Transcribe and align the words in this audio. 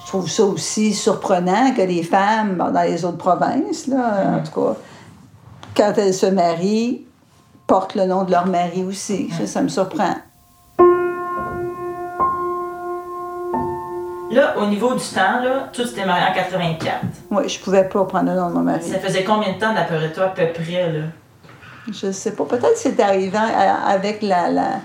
Je 0.00 0.06
trouve 0.06 0.28
ça 0.30 0.44
aussi 0.44 0.94
surprenant 0.94 1.74
que 1.76 1.82
les 1.82 2.02
femmes, 2.02 2.56
dans 2.72 2.82
les 2.82 3.04
autres 3.04 3.18
provinces, 3.18 3.86
là, 3.88 4.38
en 4.38 4.42
tout 4.42 4.58
cas, 4.72 4.76
quand 5.76 5.92
elles 5.98 6.14
se 6.14 6.26
marient, 6.26 7.04
portent 7.66 7.94
le 7.94 8.06
nom 8.06 8.24
de 8.24 8.30
leur 8.30 8.46
mari 8.46 8.82
aussi. 8.84 9.28
Ça, 9.36 9.46
ça 9.46 9.60
me 9.60 9.68
surprend. 9.68 10.14
Là, 14.30 14.54
au 14.58 14.66
niveau 14.66 14.94
du 14.94 15.04
temps, 15.04 15.40
là, 15.42 15.68
tu 15.72 15.82
t'es 15.92 16.04
marié 16.04 16.24
en 16.30 16.34
84. 16.34 16.96
Oui, 17.30 17.48
je 17.48 17.60
pouvais 17.60 17.84
pas 17.88 18.04
prendre 18.04 18.30
le 18.30 18.36
nom 18.36 18.48
de 18.50 18.54
mon 18.54 18.60
mari. 18.62 18.82
Ça 18.82 18.98
faisait 18.98 19.24
combien 19.24 19.52
de 19.54 19.58
temps 19.58 19.74
d'après 19.74 20.10
toi, 20.12 20.24
à 20.24 20.28
peu 20.28 20.46
près, 20.52 20.90
là? 20.92 21.00
Je 21.90 22.12
sais 22.12 22.32
pas. 22.32 22.44
Peut-être 22.44 22.72
que 22.74 22.78
c'est 22.78 23.00
arrivé 23.00 23.36
avec 23.86 24.22
la, 24.22 24.50
la- 24.50 24.80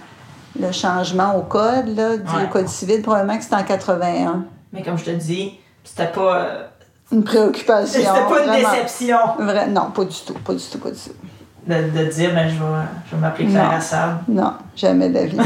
le 0.60 0.72
changement 0.72 1.36
au 1.38 1.42
code, 1.42 1.96
là, 1.96 2.18
du 2.18 2.24
Ouais. 2.24 2.50
code 2.52 2.68
civil. 2.68 3.02
Probablement 3.02 3.38
que 3.38 3.44
c'était 3.44 3.56
en 3.56 3.64
81. 3.64 4.46
Mais 4.72 4.82
comme 4.84 4.98
je 4.98 5.06
te 5.06 5.10
dis, 5.12 5.60
c'était 5.84 6.08
pas... 6.12 6.36
euh, 6.38 6.64
Une 7.12 7.24
préoccupation. 7.24 8.00
C'était 8.00 8.12
pas 8.12 8.40
une 8.44 8.50
vraiment. 8.50 8.70
déception 8.72 9.18
Vrai- 9.40 9.68
non, 9.68 9.92
pas 9.92 10.04
du 10.06 10.16
tout. 10.26 10.34
Pas 10.34 10.54
du 10.54 10.64
tout, 10.64 10.78
pas 10.80 10.90
du 10.92 10.96
tout. 10.98 11.12
de, 11.68 11.76
de 11.76 12.06
dire, 12.12 12.34
ben, 12.34 12.48
je 12.50 12.56
vais, 12.56 12.66
je 13.10 13.16
vais 13.16 13.22
m'appeler 13.22 13.48
Claire 13.48 13.66
Non. 13.72 13.78
Assad. 13.78 14.16
Non, 14.28 14.54
jamais 14.76 15.10
de 15.10 15.14
la 15.16 15.26
vie. 15.26 15.38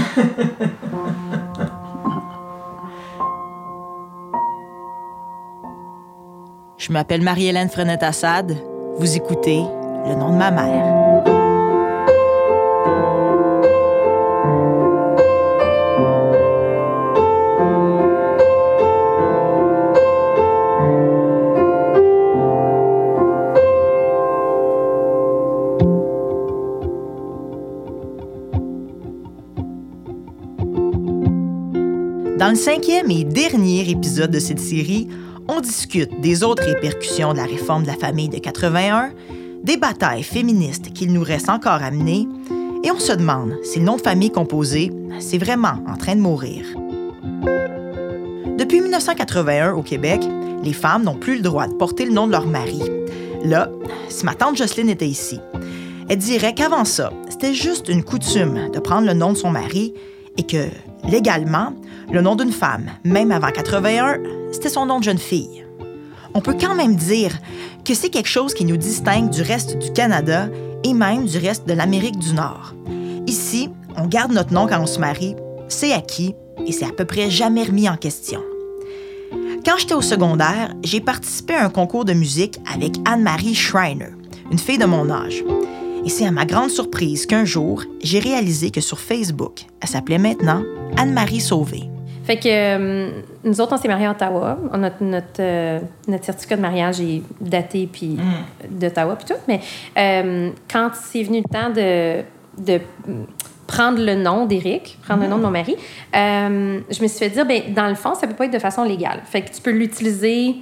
Je 6.78 6.92
m'appelle 6.92 7.22
Marie-Hélène 7.22 7.70
Frenette-Assad. 7.70 8.56
Vous 8.98 9.16
écoutez 9.16 9.64
Le 10.06 10.16
nom 10.16 10.32
de 10.32 10.38
ma 10.38 10.52
mère. 10.52 11.24
Dans 32.48 32.54
le 32.54 32.58
cinquième 32.58 33.12
et 33.12 33.26
dernier 33.26 33.90
épisode 33.90 34.32
de 34.32 34.40
cette 34.40 34.62
série, 34.62 35.10
on 35.50 35.60
discute 35.60 36.22
des 36.22 36.46
autres 36.46 36.64
répercussions 36.64 37.34
de 37.34 37.38
la 37.40 37.44
réforme 37.44 37.82
de 37.82 37.88
la 37.88 37.98
famille 37.98 38.30
de 38.30 38.38
81, 38.38 39.12
des 39.66 39.76
batailles 39.76 40.24
féministes 40.24 40.94
qu'il 40.94 41.12
nous 41.12 41.24
reste 41.24 41.50
encore 41.50 41.84
à 41.84 41.92
mener, 41.92 42.26
et 42.86 42.90
on 42.90 43.00
se 43.00 43.12
demande 43.12 43.58
si 43.64 43.80
le 43.80 43.86
nom 43.86 43.98
de 43.98 44.02
famille 44.02 44.32
composé, 44.32 44.94
c'est 45.20 45.38
vraiment 45.38 45.84
en 45.90 45.98
train 45.98 46.16
de 46.16 46.22
mourir. 46.22 46.64
Depuis 48.58 48.80
1981 48.80 49.74
au 49.74 49.84
Québec, 49.84 50.22
les 50.64 50.72
femmes 50.72 51.04
n'ont 51.04 51.18
plus 51.18 51.36
le 51.36 51.42
droit 51.42 51.68
de 51.68 51.74
porter 51.74 52.06
le 52.06 52.14
nom 52.14 52.28
de 52.28 52.32
leur 52.32 52.48
mari. 52.48 52.82
Là, 53.44 53.70
si 54.08 54.24
ma 54.24 54.36
tante 54.36 54.56
Jocelyne 54.56 54.88
était 54.88 55.06
ici, 55.06 55.42
elle 56.08 56.20
dirait 56.20 56.54
qu'avant 56.54 56.86
ça, 56.86 57.12
c'était 57.28 57.54
juste 57.54 57.90
une 57.90 58.06
coutume 58.06 58.70
de 58.72 58.80
prendre 58.80 59.06
le 59.06 59.14
nom 59.14 59.34
de 59.34 59.38
son 59.38 59.52
mari 59.52 59.94
et 60.38 60.44
que, 60.44 60.68
légalement, 61.10 61.74
le 62.12 62.22
nom 62.22 62.36
d'une 62.36 62.52
femme, 62.52 62.90
même 63.04 63.32
avant 63.32 63.52
81, 63.52 64.18
c'était 64.52 64.70
son 64.70 64.86
nom 64.86 65.00
de 65.00 65.04
jeune 65.04 65.18
fille. 65.18 65.66
On 66.34 66.42
peut 66.42 66.56
quand 66.60 66.76
même 66.76 66.96
dire 66.96 67.38
que 67.84 67.94
c'est 67.94 68.10
quelque 68.10 68.30
chose 68.30 68.54
qui 68.54 68.66
nous 68.66 68.78
distingue 68.78 69.30
du 69.30 69.42
reste 69.42 69.78
du 69.78 69.92
Canada 69.92 70.48
et 70.84 70.94
même 70.94 71.26
du 71.26 71.38
reste 71.38 71.68
de 71.68 71.74
l'Amérique 71.74 72.20
du 72.20 72.34
Nord. 72.34 72.74
Ici, 73.28 73.70
on 73.98 74.08
garde 74.08 74.32
notre 74.32 74.54
nom 74.54 74.68
quand 74.68 74.82
on 74.82 74.86
se 74.86 75.00
marie, 75.00 75.36
c'est 75.68 75.94
acquis 75.94 76.34
et 76.66 76.72
c'est 76.72 76.86
à 76.86 76.92
peu 76.92 77.06
près 77.06 77.30
jamais 77.30 77.64
remis 77.64 77.90
en 77.90 77.98
question. 77.98 78.42
Quand 79.66 79.78
j'étais 79.78 79.96
au 79.96 80.02
secondaire, 80.02 80.74
j'ai 80.84 81.02
participé 81.02 81.56
à 81.56 81.66
un 81.66 81.70
concours 81.70 82.06
de 82.06 82.14
musique 82.14 82.60
avec 82.74 82.96
Anne-Marie 83.06 83.56
Schreiner, 83.56 84.12
une 84.50 84.60
fille 84.60 84.78
de 84.78 84.86
mon 84.86 85.10
âge. 85.10 85.44
Et 86.06 86.10
c'est 86.10 86.26
à 86.26 86.32
ma 86.32 86.46
grande 86.46 86.70
surprise 86.70 87.26
qu'un 87.26 87.44
jour, 87.44 87.84
j'ai 88.02 88.20
réalisé 88.20 88.72
que 88.72 88.80
sur 88.80 89.00
Facebook, 89.00 89.66
elle 89.82 89.90
s'appelait 89.90 90.20
maintenant 90.20 90.64
Anne-Marie 90.96 91.42
Sauvé. 91.42 91.90
Fait 92.28 92.36
que 92.38 92.48
euh, 92.50 93.10
nous 93.46 93.62
autres, 93.62 93.74
on 93.74 93.78
s'est 93.78 93.88
mariés 93.88 94.06
à 94.06 94.12
Ottawa. 94.12 94.58
On 94.74 94.84
a- 94.84 94.92
notre, 95.00 95.28
euh, 95.40 95.80
notre 96.10 96.26
certificat 96.26 96.58
de 96.58 96.62
mariage 96.62 97.00
est 97.00 97.22
daté 97.40 97.88
puis 97.92 98.18
d'Ottawa 98.70 99.16
puis 99.16 99.26
tout. 99.34 99.40
Mais 99.48 99.62
euh, 99.98 100.50
quand 100.72 100.90
c'est 100.94 101.24
venu 101.24 101.38
le 101.42 101.50
temps 101.50 101.70
de, 101.70 102.22
de 102.62 102.82
prendre 103.66 104.00
le 104.04 104.16
nom 104.16 104.46
d'Éric, 104.46 105.00
prendre 105.04 105.24
le 105.24 105.30
nom 105.30 105.38
de 105.38 105.44
mon 105.44 105.52
mari, 105.52 105.76
je 106.14 107.02
me 107.02 107.08
suis 107.08 107.18
fait 107.20 107.30
dire, 107.30 107.46
ben 107.46 107.74
dans 107.74 107.88
le 107.88 107.96
fond, 107.96 108.14
ça 108.14 108.28
peut 108.28 108.34
pas 108.36 108.46
être 108.46 108.54
de 108.54 108.60
façon 108.60 108.84
légale. 108.84 109.22
Fait 109.26 109.42
que 109.42 109.54
tu 109.54 109.62
peux 109.62 109.72
l'utiliser 109.72 110.56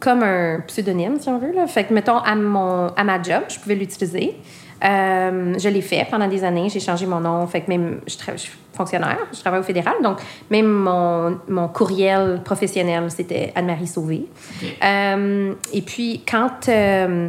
comme 0.00 0.22
un 0.22 0.60
pseudonyme, 0.66 1.18
si 1.18 1.28
on 1.30 1.38
veut. 1.38 1.52
Là. 1.52 1.66
Fait 1.66 1.84
que, 1.84 1.94
mettons, 1.94 2.18
à, 2.18 2.34
mon, 2.34 2.88
à 2.88 3.04
ma 3.04 3.22
job, 3.22 3.44
je 3.48 3.58
pouvais 3.58 3.74
l'utiliser. 3.74 4.36
Euh, 4.82 5.54
je 5.58 5.68
l'ai 5.68 5.80
fait 5.82 6.06
pendant 6.10 6.28
des 6.28 6.44
années. 6.44 6.68
J'ai 6.68 6.80
changé 6.80 7.06
mon 7.06 7.20
nom. 7.20 7.46
Fait 7.46 7.60
que 7.60 7.68
même, 7.70 8.00
je, 8.06 8.36
suis 8.36 8.52
fonctionnaire, 8.72 9.18
je 9.32 9.40
travaille 9.40 9.60
au 9.60 9.64
fédéral. 9.64 9.94
Donc, 10.02 10.18
même 10.50 10.66
mon, 10.66 11.38
mon 11.48 11.68
courriel 11.68 12.40
professionnel, 12.44 13.10
c'était 13.10 13.52
Anne-Marie 13.54 13.86
Sauvé. 13.86 14.26
Euh, 14.82 15.52
et 15.72 15.82
puis, 15.82 16.22
quand, 16.28 16.68
euh, 16.68 17.28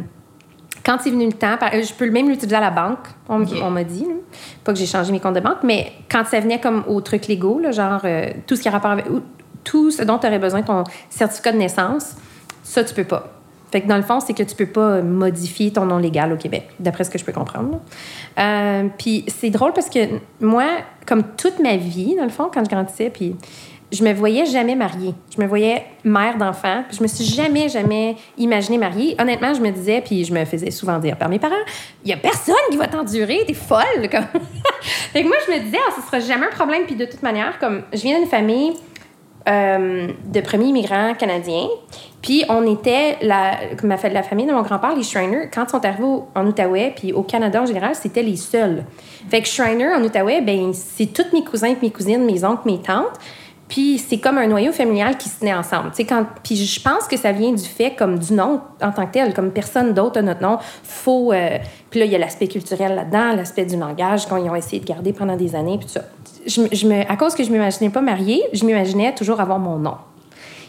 quand 0.84 0.98
c'est 1.00 1.10
venu 1.10 1.26
le 1.26 1.32
temps, 1.32 1.56
je 1.72 1.94
peux 1.94 2.10
même 2.10 2.28
l'utiliser 2.28 2.56
à 2.56 2.60
la 2.60 2.70
banque, 2.70 3.06
on, 3.28 3.38
m'a 3.70 3.84
dit. 3.84 4.06
Pas 4.64 4.72
que 4.72 4.78
j'ai 4.78 4.86
changé 4.86 5.12
mes 5.12 5.20
comptes 5.20 5.34
de 5.34 5.40
banque, 5.40 5.62
mais 5.62 5.92
quand 6.10 6.24
ça 6.26 6.40
venait 6.40 6.60
comme 6.60 6.84
aux 6.88 7.00
trucs 7.00 7.26
légaux, 7.26 7.58
là, 7.60 7.70
genre 7.70 8.00
euh, 8.04 8.30
tout 8.46 8.56
ce 8.56 8.62
qui 8.62 8.68
a 8.68 8.72
rapport 8.72 8.90
avec. 8.90 9.08
ou- 9.08 9.22
Tout 9.64 9.90
ce 9.90 10.02
dont 10.04 10.18
tu 10.18 10.26
aurais 10.26 10.38
besoin, 10.38 10.62
ton 10.62 10.84
certificat 11.10 11.52
de 11.52 11.58
naissance, 11.58 12.16
ça, 12.62 12.84
tu 12.84 12.94
peux 12.94 13.04
pas. 13.04 13.35
Fait 13.76 13.86
dans 13.86 13.98
le 13.98 14.02
fond, 14.02 14.20
c'est 14.20 14.32
que 14.32 14.42
tu 14.42 14.56
peux 14.56 14.64
pas 14.64 15.02
modifier 15.02 15.70
ton 15.70 15.84
nom 15.84 15.98
légal 15.98 16.32
au 16.32 16.36
Québec, 16.36 16.70
d'après 16.80 17.04
ce 17.04 17.10
que 17.10 17.18
je 17.18 17.24
peux 17.26 17.32
comprendre. 17.32 17.78
Euh, 18.38 18.84
puis 18.96 19.26
c'est 19.28 19.50
drôle 19.50 19.74
parce 19.74 19.90
que 19.90 19.98
moi, 20.40 20.64
comme 21.04 21.22
toute 21.36 21.58
ma 21.58 21.76
vie, 21.76 22.14
dans 22.16 22.24
le 22.24 22.30
fond, 22.30 22.48
quand 22.50 22.64
je 22.64 22.70
grandissais, 22.70 23.10
puis 23.10 23.36
je 23.92 24.02
me 24.02 24.14
voyais 24.14 24.46
jamais 24.46 24.74
mariée. 24.76 25.12
Je 25.36 25.42
me 25.42 25.46
voyais 25.46 25.84
mère 26.04 26.38
d'enfant. 26.38 26.84
Je 26.90 27.02
me 27.02 27.06
suis 27.06 27.26
jamais, 27.26 27.68
jamais 27.68 28.16
imaginée 28.38 28.78
mariée. 28.78 29.14
Honnêtement, 29.20 29.52
je 29.52 29.60
me 29.60 29.70
disais, 29.70 30.00
puis 30.00 30.24
je 30.24 30.32
me 30.32 30.46
faisais 30.46 30.70
souvent 30.70 30.98
dire 30.98 31.18
par 31.18 31.28
mes 31.28 31.38
parents, 31.38 31.54
il 32.02 32.08
y 32.08 32.14
a 32.14 32.16
personne 32.16 32.54
qui 32.70 32.78
va 32.78 32.88
t'endurer, 32.88 33.44
t'es 33.46 33.52
folle. 33.52 34.08
Comme... 34.10 34.24
fait 34.80 35.22
que 35.22 35.28
moi, 35.28 35.36
je 35.46 35.52
me 35.52 35.60
disais, 35.60 35.78
ah, 35.86 35.92
ce 35.94 36.00
sera 36.00 36.18
jamais 36.20 36.46
un 36.46 36.56
problème. 36.56 36.84
Puis 36.86 36.96
de 36.96 37.04
toute 37.04 37.22
manière, 37.22 37.58
comme 37.58 37.82
je 37.92 38.00
viens 38.00 38.18
d'une 38.18 38.28
famille 38.28 38.72
euh, 39.48 40.08
de 40.24 40.40
premiers 40.40 40.66
immigrants 40.66 41.14
canadiens. 41.14 41.68
Puis 42.22 42.44
on 42.48 42.66
était, 42.70 43.16
la, 43.22 43.52
comme 43.78 43.90
la, 43.90 43.96
fa- 43.96 44.08
la 44.08 44.22
famille 44.22 44.46
de 44.46 44.52
mon 44.52 44.62
grand-père, 44.62 44.96
les 44.96 45.02
Shriners, 45.04 45.48
quand 45.54 45.64
ils 45.64 45.70
sont 45.70 45.84
arrivés 45.84 46.04
en 46.34 46.46
Outaouais, 46.46 46.92
puis 46.96 47.12
au 47.12 47.22
Canada 47.22 47.62
en 47.62 47.66
général, 47.66 47.94
c'était 47.94 48.22
les 48.22 48.36
seuls. 48.36 48.84
Fait 49.30 49.40
que 49.42 49.48
Shriner 49.48 49.94
en 49.94 50.02
Outaouais, 50.02 50.40
ben 50.40 50.72
c'est 50.72 51.06
tous 51.06 51.26
mes 51.32 51.44
cousins 51.44 51.74
mes 51.80 51.90
cousines, 51.90 52.24
mes 52.24 52.44
oncles, 52.44 52.62
mes 52.66 52.78
tantes. 52.78 53.18
Puis 53.68 53.98
c'est 53.98 54.18
comme 54.18 54.38
un 54.38 54.46
noyau 54.46 54.72
familial 54.72 55.16
qui 55.16 55.28
se 55.28 55.40
tenait 55.40 55.54
ensemble. 55.54 55.90
Quand, 56.08 56.24
puis 56.42 56.56
je 56.56 56.80
pense 56.80 57.08
que 57.08 57.16
ça 57.16 57.32
vient 57.32 57.52
du 57.52 57.64
fait 57.64 57.94
comme 57.94 58.18
du 58.18 58.32
nom 58.32 58.60
en 58.80 58.92
tant 58.92 59.06
que 59.06 59.12
tel, 59.12 59.34
comme 59.34 59.50
personne 59.50 59.92
d'autre 59.92 60.18
a 60.18 60.22
notre 60.22 60.42
nom. 60.42 60.58
Faut, 60.84 61.32
euh, 61.32 61.58
puis 61.90 62.00
là, 62.00 62.06
il 62.06 62.12
y 62.12 62.14
a 62.14 62.18
l'aspect 62.18 62.46
culturel 62.46 62.94
là-dedans, 62.94 63.34
l'aspect 63.34 63.64
du 63.64 63.76
langage 63.76 64.26
qu'on 64.26 64.36
ont 64.48 64.54
essayé 64.54 64.80
de 64.80 64.86
garder 64.86 65.12
pendant 65.12 65.36
des 65.36 65.54
années, 65.54 65.78
puis 65.78 65.88
ça. 65.88 66.02
À 67.08 67.16
cause 67.16 67.34
que 67.34 67.42
je 67.42 67.50
m'imaginais 67.50 67.90
pas 67.90 68.00
mariée, 68.00 68.40
je 68.52 68.64
m'imaginais 68.64 69.12
toujours 69.14 69.40
avoir 69.40 69.58
mon 69.58 69.78
nom. 69.78 69.96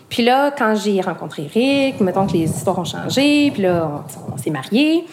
Puis 0.09 0.23
là, 0.23 0.51
quand 0.57 0.73
j'ai 0.75 0.99
rencontré 1.01 1.49
Eric, 1.53 1.99
mettons 1.99 2.25
que 2.25 2.33
les 2.33 2.49
histoires 2.49 2.79
ont 2.79 2.85
changé, 2.85 3.51
puis 3.51 3.61
là, 3.61 4.03
on, 4.29 4.33
on 4.33 4.37
s'est 4.37 4.49
mariés. 4.49 5.05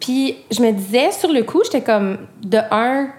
Puis 0.00 0.36
je 0.50 0.62
me 0.62 0.72
disais, 0.72 1.12
sur 1.12 1.30
le 1.30 1.44
coup, 1.44 1.60
j'étais 1.62 1.82
comme, 1.82 2.18
de 2.42 2.58
un, 2.72 3.10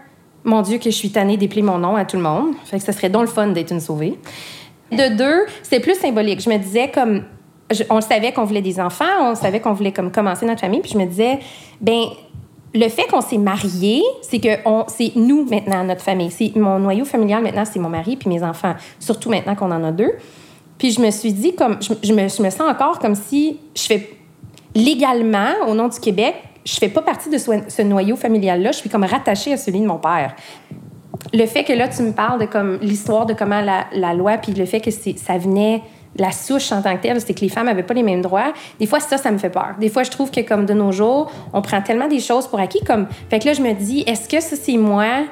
mon 0.44 0.62
Dieu, 0.62 0.78
que 0.78 0.85
je 0.85 0.96
suis 0.96 1.11
tannée 1.11 1.38
d'épeler 1.38 1.61
mon 1.61 1.78
nom 1.78 1.96
à 1.96 2.05
tout 2.05 2.17
le 2.17 2.23
monde. 2.23 2.53
Fait 2.66 2.78
que 2.78 2.84
ça 2.84 2.93
serait 2.93 3.09
donc 3.09 3.22
le 3.23 3.28
fun 3.28 3.47
d'être 3.47 3.72
une 3.72 3.79
sauvée. 3.79 4.17
De 4.91 5.16
deux, 5.16 5.46
c'était 5.64 5.79
plus 5.79 5.96
symbolique. 5.96 6.41
Je 6.41 6.49
me 6.49 6.58
disais 6.58 6.90
comme, 6.90 7.23
on 7.90 8.02
savait 8.02 8.32
qu'on 8.34 8.43
voulait 8.43 8.61
des 8.61 8.79
enfants, 8.79 9.05
on 9.22 9.35
savait 9.35 9.59
qu'on 9.59 9.73
voulait 9.73 9.93
comme 9.93 10.11
commencer 10.11 10.46
notre 10.46 10.61
famille, 10.61 10.82
puis 10.82 10.91
je 10.91 10.97
me 10.97 11.05
disais, 11.05 11.40
ben 11.79 12.05
le 12.73 12.88
fait 12.88 13.03
qu'on 13.08 13.22
s'est 13.22 13.38
mariés, 13.38 14.03
c'est 14.22 14.40
que 14.40 14.49
c'est 14.88 15.11
nous 15.16 15.46
maintenant 15.49 15.84
notre 15.84 16.02
famille. 16.02 16.32
C'est 16.32 16.55
mon 16.55 16.79
noyau 16.79 17.05
familial 17.05 17.44
maintenant, 17.44 17.66
c'est 17.66 17.79
mon 17.79 17.90
mari 17.90 18.16
puis 18.16 18.29
mes 18.29 18.44
enfants. 18.44 18.76
Surtout 18.99 19.29
maintenant 19.29 19.55
qu'on 19.55 19.72
en 19.72 19.84
a 19.84 19.91
deux. 19.91 20.11
Puis 20.78 20.91
je 20.91 21.02
me 21.02 21.11
suis 21.11 21.34
dit 21.34 21.53
comme, 21.53 21.78
je, 21.82 21.94
je 22.02 22.14
me, 22.14 22.28
je 22.28 22.41
me 22.41 22.49
sens 22.49 22.61
encore 22.61 22.99
comme 22.99 23.16
si 23.16 23.59
je 23.76 23.84
fais 23.84 24.09
légalement 24.73 25.52
au 25.67 25.76
nom 25.76 25.90
du 25.90 25.99
Québec, 25.99 26.35
je 26.63 26.75
fais 26.75 26.90
pas 26.90 27.02
partie 27.02 27.29
de 27.29 27.37
ce, 27.37 27.81
noyau 27.81 28.16
familial 28.16 28.61
là. 28.61 28.72
Je 28.72 28.78
suis 28.78 28.90
comme 28.90 29.03
rattachée 29.03 29.53
à 29.53 29.58
celui 29.58 29.81
de 29.81 29.87
mon 29.87 29.97
père 29.97 30.35
le 31.34 31.46
fait 31.46 31.63
que 31.63 31.73
là, 31.73 31.87
tu 31.87 32.02
me 32.02 32.11
parles 32.11 32.40
de 32.40 32.46
comme 32.46 32.78
l'histoire 32.81 33.25
de 33.25 33.34
comment 33.34 33.61
la, 33.61 34.13
loi, 34.13 34.37
puis 34.37 34.53
le 34.53 34.66
fait 34.66 34.81
que 34.81 34.91
ça 34.91 35.37
venait, 35.37 35.81
la 36.17 36.31
souche 36.31 36.72
en 36.72 36.81
tant 36.81 36.96
que 36.97 37.02
telle, 37.02 37.22
c'est 37.22 37.34
que 37.34 37.41
les 37.41 37.49
femmes 37.49 37.67
n'avaient 37.67 37.84
pas 37.84 37.93
les 37.93 38.03
mêmes 38.03 38.22
droits. 38.22 38.53
Des 38.79 38.85
fois, 38.85 38.99
ça, 38.99 39.17
ça 39.17 39.31
me 39.31 39.37
fait 39.37 39.49
peur. 39.49 39.75
Des 39.79 39.90
fois, 39.90 40.03
je 40.03 40.11
trouve 40.11 40.29
que 40.29 40.41
comme 40.41 40.66
de 40.66 40.73
nos 40.73 40.91
jours, 40.91 41.31
on 41.53 41.61
prend 41.61 41.81
tellement 41.81 42.08
des 42.08 42.19
choses 42.19 42.47
pour 42.47 42.59
acquis. 42.59 42.84
Comme... 42.85 43.08
Fait 43.29 43.40
que 43.40 43.46
là, 43.46 43.53
je 43.53 43.61
me 43.61 43.73
dis, 43.73 44.03
est-ce 44.05 44.28
que 44.28 44.41
ça, 44.41 44.55
c'est 44.55 44.78
moi 44.78 45.25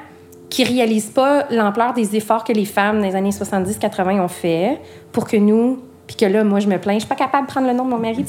qui 0.48 0.64
réalisent 0.64 1.10
pas 1.10 1.46
l'ampleur 1.50 1.92
des 1.92 2.16
efforts 2.16 2.44
que 2.44 2.52
les 2.52 2.64
femmes 2.64 3.00
dans 3.00 3.06
les 3.06 3.14
années 3.14 3.30
70-80 3.30 4.20
ont 4.20 4.28
fait 4.28 4.80
pour 5.12 5.28
que 5.28 5.36
nous, 5.36 5.80
puis 6.06 6.16
que 6.16 6.26
là, 6.26 6.44
moi, 6.44 6.60
je 6.60 6.66
me 6.66 6.78
plains, 6.78 6.94
je 6.94 7.00
suis 7.00 7.08
pas 7.08 7.14
capable 7.14 7.46
de 7.46 7.52
prendre 7.52 7.66
le 7.68 7.74
nom 7.74 7.84
de 7.84 7.90
mon 7.90 7.98
mari. 7.98 8.24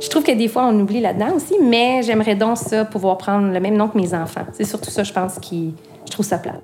Je 0.00 0.08
trouve 0.10 0.22
que 0.22 0.32
des 0.32 0.48
fois, 0.48 0.66
on 0.66 0.78
oublie 0.78 1.00
là-dedans 1.00 1.32
aussi, 1.36 1.54
mais 1.60 2.02
j'aimerais 2.02 2.34
donc 2.34 2.58
ça, 2.58 2.84
pouvoir 2.84 3.16
prendre 3.16 3.50
le 3.52 3.60
même 3.60 3.76
nom 3.76 3.88
que 3.88 3.96
mes 3.96 4.12
enfants. 4.14 4.44
C'est 4.52 4.64
surtout 4.64 4.90
ça, 4.90 5.02
je 5.02 5.12
pense, 5.12 5.38
qui. 5.38 5.74
Je 6.04 6.10
trouve 6.10 6.26
ça 6.26 6.38
plate. 6.38 6.62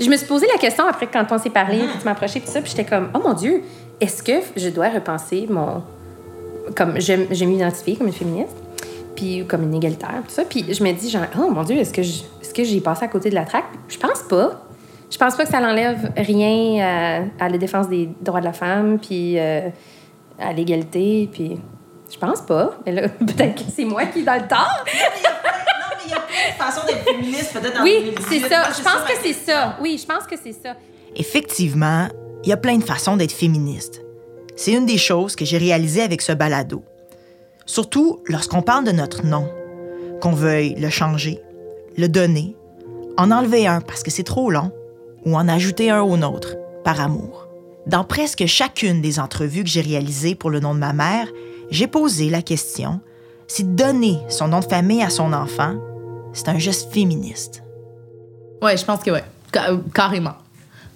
Je 0.00 0.08
me 0.08 0.16
suis 0.16 0.26
posé 0.26 0.46
la 0.52 0.58
question 0.58 0.84
après 0.86 1.08
quand 1.08 1.26
on 1.30 1.38
s'est 1.38 1.50
parlé, 1.50 1.78
puis 1.78 1.98
tu 1.98 2.04
m'approchais, 2.04 2.40
puis 2.40 2.48
ça, 2.48 2.60
puis 2.60 2.70
j'étais 2.70 2.84
comme, 2.88 3.10
oh 3.14 3.18
mon 3.18 3.34
Dieu, 3.34 3.62
est-ce 4.00 4.22
que 4.22 4.32
je 4.56 4.68
dois 4.70 4.88
repenser 4.88 5.46
mon. 5.50 5.82
Comme 6.76 7.00
je, 7.00 7.12
je 7.30 7.44
m'identifie 7.44 7.96
comme 7.96 8.06
une 8.06 8.12
féministe, 8.12 8.56
puis 9.16 9.44
comme 9.46 9.62
une 9.64 9.74
égalitaire, 9.74 10.22
tout 10.26 10.32
ça. 10.34 10.44
Puis 10.44 10.64
je 10.72 10.82
me 10.84 10.92
dis, 10.92 11.10
genre, 11.10 11.22
oh 11.38 11.50
mon 11.50 11.64
Dieu, 11.64 11.76
est-ce 11.76 11.92
que 11.92 12.02
je- 12.02 12.22
est-ce 12.40 12.54
que 12.54 12.62
j'ai 12.64 12.80
passé 12.80 13.04
à 13.04 13.08
côté 13.08 13.28
de 13.30 13.34
la 13.34 13.44
traque? 13.44 13.64
Je 13.88 13.98
pense 13.98 14.22
pas. 14.22 14.67
Je 15.10 15.16
pense 15.16 15.36
pas 15.36 15.44
que 15.44 15.50
ça 15.50 15.60
n'enlève 15.60 16.12
rien 16.16 17.24
à, 17.40 17.44
à 17.44 17.48
la 17.48 17.58
défense 17.58 17.88
des 17.88 18.08
droits 18.20 18.40
de 18.40 18.44
la 18.44 18.52
femme, 18.52 18.98
puis 18.98 19.38
euh, 19.38 19.68
à 20.38 20.52
l'égalité, 20.52 21.28
puis 21.32 21.58
je 22.12 22.18
pense 22.18 22.42
pas. 22.42 22.72
Mais 22.84 22.92
là, 22.92 23.08
peut-être 23.18 23.54
que 23.54 23.70
c'est 23.74 23.84
moi 23.84 24.04
qui 24.06 24.20
est 24.20 24.24
dans 24.24 24.34
le 24.34 24.46
tort. 24.48 24.84
Non, 24.84 25.96
mais 25.96 26.04
il 26.06 26.10
y 26.10 26.14
a 26.14 26.20
plein 26.20 26.50
de 26.50 26.62
façons 26.72 26.86
d'être 26.86 27.04
féministe, 27.04 27.52
peut-être 27.54 27.82
Oui, 27.82 27.94
2018. 28.04 28.24
c'est 28.28 28.48
ça. 28.48 28.60
Moi, 28.60 28.68
Je 28.76 28.82
pense 28.82 29.02
que 29.08 29.16
c'est 29.22 29.32
ça. 29.32 29.76
Oui, 29.80 29.98
je 30.00 30.06
pense 30.06 30.24
que 30.24 30.36
c'est 30.42 30.52
ça. 30.52 30.74
Effectivement, 31.16 32.08
il 32.44 32.50
y 32.50 32.52
a 32.52 32.56
plein 32.56 32.76
de 32.76 32.84
façons 32.84 33.16
d'être 33.16 33.32
féministe. 33.32 34.02
C'est 34.56 34.72
une 34.72 34.86
des 34.86 34.98
choses 34.98 35.36
que 35.36 35.44
j'ai 35.44 35.58
réalisées 35.58 36.02
avec 36.02 36.20
ce 36.20 36.32
balado. 36.32 36.82
Surtout 37.64 38.20
lorsqu'on 38.26 38.62
parle 38.62 38.84
de 38.84 38.92
notre 38.92 39.24
nom, 39.24 39.48
qu'on 40.20 40.32
veuille 40.32 40.74
le 40.74 40.90
changer, 40.90 41.40
le 41.96 42.08
donner, 42.08 42.56
en 43.16 43.30
enlever 43.30 43.66
un 43.66 43.80
parce 43.80 44.02
que 44.02 44.10
c'est 44.10 44.22
trop 44.24 44.50
long, 44.50 44.70
ou 45.24 45.36
en 45.36 45.48
ajouter 45.48 45.90
un 45.90 46.02
au 46.02 46.16
nôtre, 46.16 46.56
par 46.84 47.00
amour. 47.00 47.48
Dans 47.86 48.04
presque 48.04 48.46
chacune 48.46 49.00
des 49.00 49.18
entrevues 49.18 49.64
que 49.64 49.70
j'ai 49.70 49.80
réalisées 49.80 50.34
pour 50.34 50.50
le 50.50 50.60
nom 50.60 50.74
de 50.74 50.80
ma 50.80 50.92
mère, 50.92 51.26
j'ai 51.70 51.86
posé 51.86 52.30
la 52.30 52.42
question 52.42 53.00
si 53.46 53.64
donner 53.64 54.18
son 54.28 54.48
nom 54.48 54.60
de 54.60 54.66
famille 54.66 55.02
à 55.02 55.10
son 55.10 55.32
enfant, 55.32 55.74
c'est 56.34 56.48
un 56.48 56.58
geste 56.58 56.92
féministe. 56.92 57.62
Ouais, 58.62 58.76
je 58.76 58.84
pense 58.84 59.02
que 59.02 59.10
oui. 59.10 59.20
carrément. 59.94 60.34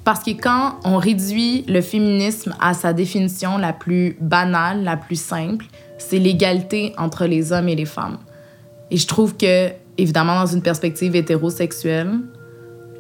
Parce 0.05 0.23
que 0.23 0.31
quand 0.31 0.79
on 0.85 0.99
réduit 0.99 1.65
le 1.69 1.81
féminisme 1.81 2.55
à 2.61 2.75
sa 2.75 2.93
définition 2.93 3.57
la 3.57 3.73
plus 3.73 4.17
banale, 4.21 4.83
la 4.83 4.97
plus 4.97 5.21
simple, 5.21 5.67
c'est 5.97 6.19
l'égalité 6.19 6.93
entre 6.99 7.25
les 7.25 7.53
hommes 7.53 7.69
et 7.69 7.77
les 7.77 7.87
femmes. 7.87 8.19
Et 8.91 8.97
je 8.97 9.07
trouve 9.07 9.37
que, 9.37 9.71
évidemment, 9.97 10.41
dans 10.41 10.47
une 10.47 10.63
perspective 10.63 11.17
hétérosexuelle, 11.17 12.19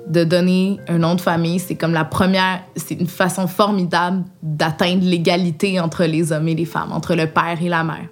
de 0.08 0.24
donner 0.24 0.78
un 0.88 0.98
nom 0.98 1.14
de 1.14 1.20
famille, 1.20 1.58
c'est 1.58 1.76
comme 1.76 1.92
la 1.92 2.04
première, 2.04 2.62
c'est 2.76 2.94
une 2.94 3.06
façon 3.06 3.46
formidable 3.46 4.24
d'atteindre 4.42 5.04
l'égalité 5.04 5.80
entre 5.80 6.04
les 6.04 6.32
hommes 6.32 6.48
et 6.48 6.54
les 6.54 6.64
femmes, 6.64 6.92
entre 6.92 7.14
le 7.14 7.26
père 7.26 7.58
et 7.62 7.68
la 7.68 7.84
mère. 7.84 8.08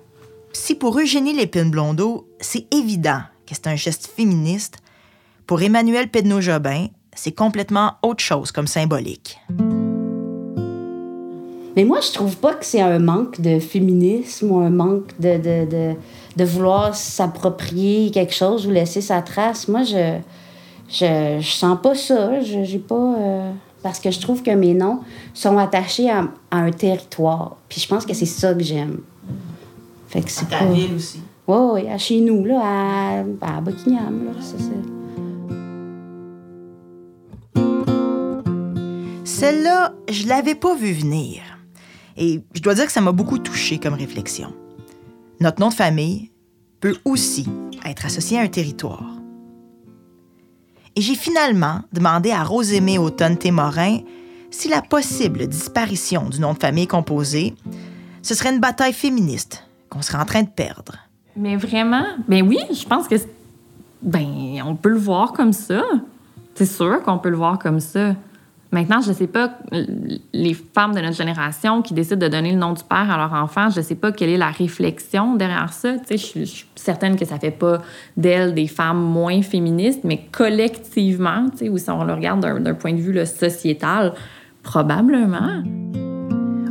Si 0.53 0.75
pour 0.75 0.99
Eugénie 0.99 1.35
Lépine-Blondeau, 1.35 2.29
c'est 2.41 2.73
évident 2.75 3.21
que 3.47 3.55
c'est 3.55 3.67
un 3.67 3.77
geste 3.77 4.07
féministe, 4.07 4.79
pour 5.47 5.63
Emmanuel 5.63 6.09
Pedneau-Jobin, 6.09 6.87
c'est 7.13 7.33
complètement 7.33 7.95
autre 8.03 8.23
chose 8.23 8.53
comme 8.53 8.69
symbolique. 8.69 9.41
Mais 11.77 11.85
moi, 11.85 12.01
je 12.01 12.13
trouve 12.13 12.37
pas 12.37 12.55
que 12.55 12.65
c'est 12.65 12.81
un 12.81 12.99
manque 12.99 13.41
de 13.41 13.59
féminisme 13.59 14.51
ou 14.51 14.61
un 14.61 14.71
manque 14.71 15.19
de, 15.19 15.39
de, 15.39 15.71
de, 15.71 15.95
de 16.37 16.45
vouloir 16.45 16.95
s'approprier 16.95 18.11
quelque 18.11 18.35
chose 18.35 18.67
ou 18.67 18.71
laisser 18.71 19.01
sa 19.01 19.23
trace. 19.23 19.67
Moi, 19.69 19.83
je, 19.83 20.19
je, 20.91 21.39
je 21.41 21.51
sens 21.51 21.79
pas 21.83 21.95
ça. 21.95 22.41
Je, 22.41 22.65
j'ai 22.65 22.79
pas. 22.79 23.15
euh, 23.19 23.53
parce 23.83 23.99
que 24.01 24.11
je 24.11 24.21
trouve 24.21 24.43
que 24.43 24.51
mes 24.51 24.75
noms 24.75 25.01
sont 25.33 25.57
attachés 25.57 26.11
à, 26.11 26.29
à 26.51 26.59
un 26.59 26.71
territoire. 26.71 27.57
Puis 27.69 27.81
je 27.81 27.89
pense 27.89 28.05
que 28.05 28.13
c'est 28.13 28.27
ça 28.27 28.53
que 28.53 28.63
j'aime. 28.63 29.01
Fait 30.09 30.21
que 30.21 30.27
À 30.27 30.29
c'est 30.29 30.49
ta 30.49 30.59
pas. 30.59 30.67
ville 30.67 30.95
aussi. 30.97 31.21
Oui, 31.49 31.57
oui, 31.73 31.89
à 31.89 31.97
chez 31.99 32.21
nous, 32.21 32.45
là, 32.45 32.61
à, 32.63 33.19
à 33.41 33.61
Buckingham, 33.61 34.27
là, 34.27 34.33
c'est. 34.41 34.57
Celle-là, 39.25 39.95
je 40.11 40.27
l'avais 40.29 40.55
pas 40.55 40.75
vue 40.75 40.93
venir. 40.93 41.43
Et 42.17 42.43
je 42.55 42.61
dois 42.61 42.75
dire 42.75 42.87
que 42.87 42.93
ça 42.93 43.01
m'a 43.01 43.13
beaucoup 43.13 43.39
touché 43.39 43.79
comme 43.79 43.95
réflexion. 43.95 44.53
Notre 45.41 45.61
nom 45.61 45.69
de 45.69 45.75
famille 45.75 46.31
peut 46.81 46.97
aussi 47.05 47.47
être 47.87 48.05
associé 48.05 48.39
à 48.39 48.43
un 48.43 48.49
territoire. 48.49 49.05
Et 50.97 51.01
j'ai 51.01 51.15
finalement 51.15 51.81
demandé 51.93 52.31
à 52.31 52.43
Rosémée 52.43 52.99
Automne 52.99 53.37
Témorin 53.37 53.99
si 54.51 54.69
la 54.69 54.83
possible 54.83 55.47
disparition 55.47 56.29
du 56.29 56.41
nom 56.41 56.55
de 56.55 56.59
famille 56.59 56.89
composé, 56.89 57.55
ce 58.23 58.35
serait 58.35 58.53
une 58.53 58.61
bataille 58.61 58.93
féministe 58.93 59.65
qu'on 59.89 60.03
serait 60.03 60.19
en 60.19 60.25
train 60.25 60.43
de 60.43 60.49
perdre. 60.49 60.97
Mais 61.37 61.57
vraiment, 61.57 62.05
ben 62.29 62.47
oui, 62.47 62.59
je 62.73 62.85
pense 62.85 63.07
que 63.07 63.15
ben 64.03 64.63
on 64.67 64.75
peut 64.75 64.89
le 64.89 64.99
voir 64.99 65.33
comme 65.33 65.53
ça. 65.53 65.83
C'est 66.55 66.67
sûr 66.67 67.03
qu'on 67.03 67.19
peut 67.19 67.31
le 67.31 67.37
voir 67.37 67.59
comme 67.59 67.81
ça. 67.81 68.15
Maintenant, 68.73 69.01
je 69.01 69.13
sais 69.13 69.27
pas 69.27 69.59
les 70.33 70.55
femmes 70.55 70.95
de 70.95 71.01
notre 71.01 71.17
génération 71.17 71.83
qui 71.83 71.93
décident 71.93 72.19
de 72.25 72.29
donner 72.29 72.53
le 72.53 72.59
nom 72.59 72.73
du 72.73 72.85
père 72.85 73.11
à 73.11 73.17
leur 73.17 73.33
enfant, 73.33 73.69
je 73.69 73.81
sais 73.81 73.97
pas 73.97 74.13
quelle 74.13 74.31
est 74.31 74.37
la 74.37 74.51
réflexion 74.51 75.35
derrière 75.35 75.73
ça. 75.73 75.95
Je 76.09 76.17
suis- 76.17 76.67
certaine 76.77 77.17
que 77.17 77.25
ça 77.25 77.41
fait 77.41 77.51
pas 77.51 77.79
d'elles 78.17 78.55
des 78.55 78.69
femmes 78.69 79.03
moins 79.03 79.43
féministes, 79.43 80.03
mais 80.05 80.25
collectivement, 80.31 81.47
ou 81.69 81.79
si 81.79 81.91
on 81.91 82.05
le 82.05 82.15
regarde 82.15 82.41
d'un 82.63 82.75
point 82.75 82.93
de 82.93 83.01
vue 83.01 83.27
sociétal, 83.27 84.15
probablement. 84.63 85.65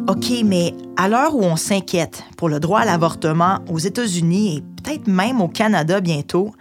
OK, 0.07 0.31
mais 0.45 0.73
à 0.95 1.09
l'heure 1.09 1.35
où 1.35 1.43
on 1.43 1.57
s'inquiète 1.57 2.23
pour 2.37 2.47
le 2.47 2.61
droit 2.61 2.79
à 2.79 2.85
l'avortement 2.85 3.59
aux 3.69 3.77
États-Unis 3.77 4.57
et 4.57 4.61
peut-être 4.81 5.07
même 5.07 5.41
au 5.41 5.49
Canada 5.49 5.99
bientôt, 5.99 6.51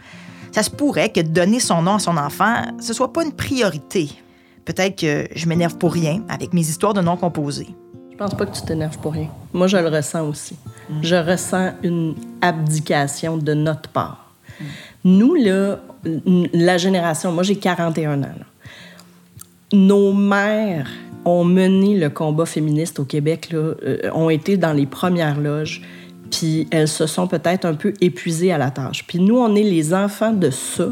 ça 0.50 0.64
se 0.64 0.70
pourrait 0.70 1.10
que 1.10 1.20
donner 1.20 1.60
son 1.60 1.82
nom 1.82 1.94
à 1.94 1.98
son 2.00 2.16
enfant, 2.16 2.54
ce 2.80 2.92
soit 2.92 3.12
pas 3.12 3.24
une 3.24 3.32
priorité. 3.32 4.10
Peut-être 4.68 4.96
que 4.96 5.26
je 5.34 5.48
m'énerve 5.48 5.78
pour 5.78 5.94
rien 5.94 6.20
avec 6.28 6.52
mes 6.52 6.60
histoires 6.60 6.92
de 6.92 7.00
noms 7.00 7.16
composés. 7.16 7.68
Je 8.12 8.16
pense 8.18 8.34
pas 8.34 8.44
que 8.44 8.54
tu 8.54 8.60
t'énerves 8.60 8.98
pour 8.98 9.14
rien. 9.14 9.28
Moi, 9.54 9.66
je 9.66 9.78
le 9.78 9.88
ressens 9.88 10.28
aussi. 10.28 10.56
Je 11.00 11.14
ressens 11.14 11.72
une 11.82 12.14
abdication 12.42 13.38
de 13.38 13.54
notre 13.54 13.88
part. 13.88 14.30
Nous, 15.04 15.34
là, 15.36 15.78
la 16.52 16.76
génération, 16.76 17.32
moi 17.32 17.44
j'ai 17.44 17.56
41 17.56 18.22
ans. 18.24 18.26
Nos 19.72 20.12
mères 20.12 20.90
ont 21.24 21.44
mené 21.44 21.96
le 21.96 22.10
combat 22.10 22.44
féministe 22.44 23.00
au 23.00 23.04
Québec, 23.04 23.48
là, 23.50 23.72
euh, 23.82 24.10
ont 24.12 24.28
été 24.28 24.58
dans 24.58 24.74
les 24.74 24.84
premières 24.84 25.40
loges, 25.40 25.80
puis 26.30 26.68
elles 26.70 26.88
se 26.88 27.06
sont 27.06 27.26
peut-être 27.26 27.64
un 27.64 27.74
peu 27.74 27.94
épuisées 28.02 28.52
à 28.52 28.58
la 28.58 28.70
tâche. 28.70 29.06
Puis 29.06 29.18
nous, 29.18 29.38
on 29.38 29.54
est 29.54 29.62
les 29.62 29.94
enfants 29.94 30.32
de 30.32 30.50
ça 30.50 30.90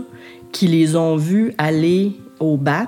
qui 0.50 0.66
les 0.66 0.96
ont 0.96 1.16
vus 1.16 1.52
aller 1.58 2.16
au 2.40 2.56
bat. 2.56 2.86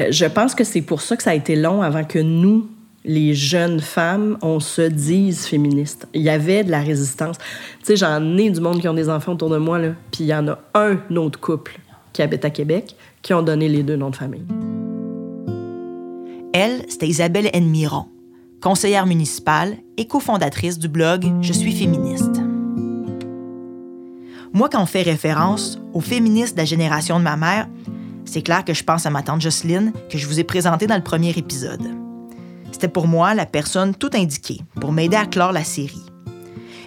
Euh, 0.00 0.06
Je 0.10 0.26
pense 0.26 0.54
que 0.54 0.64
c'est 0.64 0.82
pour 0.82 1.00
ça 1.00 1.16
que 1.16 1.22
ça 1.22 1.30
a 1.30 1.34
été 1.34 1.56
long 1.56 1.82
avant 1.82 2.04
que 2.04 2.18
nous, 2.18 2.68
les 3.04 3.34
jeunes 3.34 3.80
femmes, 3.80 4.38
on 4.42 4.60
se 4.60 4.82
dise 4.82 5.46
féministes. 5.46 6.06
Il 6.14 6.22
y 6.22 6.30
avait 6.30 6.64
de 6.64 6.70
la 6.70 6.80
résistance. 6.80 7.36
Tu 7.38 7.84
sais, 7.84 7.96
j'en 7.96 8.36
ai 8.38 8.50
du 8.50 8.60
monde 8.60 8.80
qui 8.80 8.88
ont 8.88 8.94
des 8.94 9.08
enfants 9.08 9.32
autour 9.32 9.50
de 9.50 9.58
moi, 9.58 9.78
là, 9.78 9.90
puis 10.10 10.24
il 10.24 10.26
y 10.28 10.34
en 10.34 10.48
a 10.48 10.58
un 10.74 10.98
autre 11.16 11.38
couple 11.38 11.78
qui 12.12 12.22
habite 12.22 12.44
à 12.44 12.50
Québec 12.50 12.96
qui 13.22 13.34
ont 13.34 13.42
donné 13.42 13.68
les 13.68 13.82
deux 13.82 13.96
noms 13.96 14.10
de 14.10 14.16
famille. 14.16 14.44
Elle, 16.52 16.84
c'était 16.88 17.08
Isabelle 17.08 17.50
Enmiron, 17.54 18.06
conseillère 18.62 19.06
municipale 19.06 19.76
et 19.96 20.06
cofondatrice 20.06 20.78
du 20.78 20.88
blog 20.88 21.26
Je 21.40 21.52
suis 21.52 21.72
féministe. 21.72 22.40
Moi, 24.52 24.68
quand 24.70 24.80
on 24.80 24.86
fait 24.86 25.02
référence 25.02 25.80
aux 25.94 26.00
féministes 26.00 26.54
de 26.54 26.60
la 26.60 26.64
génération 26.64 27.18
de 27.18 27.24
ma 27.24 27.36
mère, 27.36 27.66
c'est 28.24 28.42
clair 28.42 28.64
que 28.64 28.74
je 28.74 28.84
pense 28.84 29.06
à 29.06 29.10
ma 29.10 29.22
tante 29.22 29.40
Jocelyne, 29.40 29.92
que 30.10 30.18
je 30.18 30.26
vous 30.26 30.40
ai 30.40 30.44
présentée 30.44 30.86
dans 30.86 30.96
le 30.96 31.02
premier 31.02 31.30
épisode. 31.30 31.82
C'était 32.72 32.88
pour 32.88 33.06
moi 33.06 33.34
la 33.34 33.46
personne 33.46 33.94
tout 33.94 34.10
indiquée 34.14 34.60
pour 34.80 34.92
m'aider 34.92 35.16
à 35.16 35.26
clore 35.26 35.52
la 35.52 35.64
série. 35.64 36.04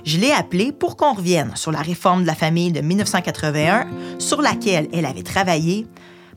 Je 0.04 0.18
l'ai 0.18 0.32
appelée 0.32 0.72
pour 0.72 0.96
qu'on 0.96 1.14
revienne 1.14 1.56
sur 1.56 1.72
la 1.72 1.82
réforme 1.82 2.22
de 2.22 2.28
la 2.28 2.36
famille 2.36 2.72
de 2.72 2.82
1981 2.82 3.88
sur 4.20 4.42
laquelle 4.42 4.88
elle 4.94 5.06
avait 5.06 5.24
travaillé, 5.24 5.88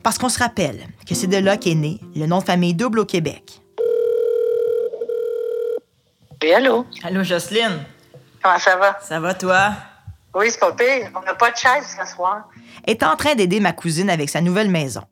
parce 0.03 0.17
qu'on 0.17 0.29
se 0.29 0.39
rappelle 0.39 0.79
que 1.07 1.15
c'est 1.15 1.27
de 1.27 1.37
là 1.37 1.57
qu'est 1.57 1.75
né 1.75 1.99
le 2.15 2.25
nom 2.25 2.39
de 2.39 2.43
famille 2.43 2.73
double 2.73 2.99
au 2.99 3.05
Québec. 3.05 3.61
Allô? 6.55 6.85
Allô, 7.03 7.23
Jocelyne? 7.23 7.83
Comment 8.41 8.57
ça 8.57 8.75
va? 8.75 8.97
Ça 9.01 9.19
va, 9.19 9.33
toi? 9.35 9.73
Oui, 10.33 10.47
c'est 10.49 10.59
pas 10.59 10.71
pire. 10.71 11.11
On 11.15 11.21
n'a 11.21 11.35
pas 11.35 11.51
de 11.51 11.57
chaise 11.57 11.97
ce 11.99 12.13
soir. 12.13 12.49
est 12.85 13.03
en 13.03 13.15
train 13.15 13.35
d'aider 13.35 13.59
ma 13.59 13.73
cousine 13.73 14.09
avec 14.09 14.29
sa 14.29 14.41
nouvelle 14.41 14.69
maison. 14.69 15.03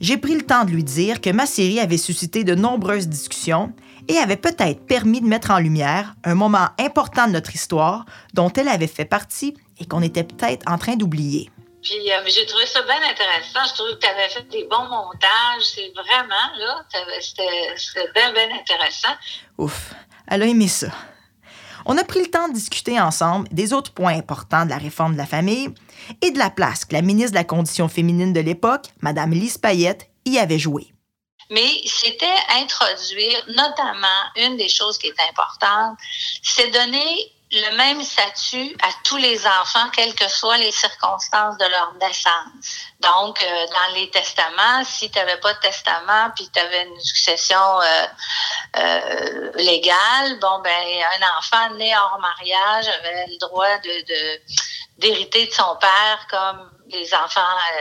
J'ai 0.00 0.16
pris 0.16 0.34
le 0.34 0.46
temps 0.46 0.64
de 0.64 0.70
lui 0.70 0.84
dire 0.84 1.20
que 1.20 1.30
ma 1.30 1.44
série 1.44 1.78
avait 1.78 1.98
suscité 1.98 2.42
de 2.42 2.54
nombreuses 2.54 3.08
discussions 3.08 3.74
et 4.08 4.16
avait 4.16 4.36
peut-être 4.36 4.86
permis 4.86 5.20
de 5.20 5.26
mettre 5.26 5.50
en 5.50 5.58
lumière 5.58 6.14
un 6.24 6.34
moment 6.34 6.68
important 6.78 7.26
de 7.26 7.32
notre 7.32 7.54
histoire 7.54 8.06
dont 8.32 8.50
elle 8.50 8.68
avait 8.68 8.86
fait 8.86 9.04
partie 9.04 9.54
et 9.78 9.86
qu'on 9.86 10.00
était 10.00 10.24
peut-être 10.24 10.70
en 10.70 10.78
train 10.78 10.96
d'oublier. 10.96 11.50
Puis 11.82 12.12
euh, 12.12 12.22
j'ai 12.26 12.46
trouvé 12.46 12.66
ça 12.66 12.82
bien 12.82 12.96
intéressant. 13.10 13.60
Je 13.68 13.74
trouve 13.74 13.94
que 13.94 14.00
tu 14.00 14.06
avais 14.06 14.28
fait 14.28 14.48
des 14.50 14.64
bons 14.70 14.88
montages. 14.88 15.64
C'est 15.64 15.92
vraiment, 15.94 16.48
là, 16.58 16.84
c'était 17.20 18.12
bien, 18.14 18.32
bien 18.32 18.48
intéressant. 18.58 19.14
Ouf, 19.58 19.92
elle 20.26 20.42
a 20.42 20.46
aimé 20.46 20.68
ça. 20.68 20.88
On 21.86 21.98
a 21.98 22.04
pris 22.04 22.20
le 22.20 22.30
temps 22.30 22.48
de 22.48 22.54
discuter 22.54 23.00
ensemble 23.00 23.48
des 23.50 23.72
autres 23.72 23.92
points 23.92 24.16
importants 24.16 24.64
de 24.64 24.70
la 24.70 24.78
réforme 24.78 25.12
de 25.12 25.18
la 25.18 25.26
famille 25.26 25.68
et 26.22 26.30
de 26.30 26.38
la 26.38 26.50
place 26.50 26.84
que 26.84 26.92
la 26.92 27.02
ministre 27.02 27.32
de 27.32 27.36
la 27.36 27.44
Condition 27.44 27.88
féminine 27.88 28.32
de 28.32 28.40
l'époque, 28.40 28.86
Mme 29.00 29.32
Lise 29.32 29.58
Payette, 29.58 30.10
y 30.24 30.38
avait 30.38 30.58
joué. 30.58 30.92
Mais 31.50 31.68
c'était 31.84 32.26
introduire, 32.60 33.44
notamment, 33.48 34.06
une 34.36 34.56
des 34.56 34.68
choses 34.68 34.98
qui 34.98 35.08
est 35.08 35.28
importante, 35.30 35.98
c'est 36.42 36.70
donner 36.70 37.32
le 37.52 37.76
même 37.76 38.02
statut 38.02 38.76
à 38.80 38.88
tous 39.02 39.16
les 39.16 39.44
enfants, 39.46 39.88
quelles 39.92 40.14
que 40.14 40.28
soient 40.28 40.58
les 40.58 40.70
circonstances 40.70 41.58
de 41.58 41.64
leur 41.64 41.94
naissance. 41.94 42.86
Donc, 43.00 43.42
euh, 43.42 43.66
dans 43.66 43.94
les 43.94 44.08
testaments, 44.10 44.84
si 44.84 45.10
tu 45.10 45.18
n'avais 45.18 45.38
pas 45.38 45.52
de 45.54 45.58
testament, 45.58 46.30
puis 46.36 46.48
tu 46.52 46.60
avais 46.60 46.84
une 46.86 47.00
succession 47.00 47.80
euh, 47.80 48.06
euh, 48.76 49.52
légale, 49.56 50.38
bon, 50.40 50.60
ben, 50.62 50.70
un 50.70 51.38
enfant 51.38 51.74
né 51.74 51.92
hors 51.96 52.20
mariage 52.20 52.86
avait 52.86 53.26
le 53.26 53.38
droit 53.38 53.78
de, 53.78 54.40
d'hériter 54.98 55.46
de 55.46 55.52
son 55.52 55.76
père 55.80 56.26
comme 56.30 56.70
les 56.88 57.12
enfants 57.14 57.40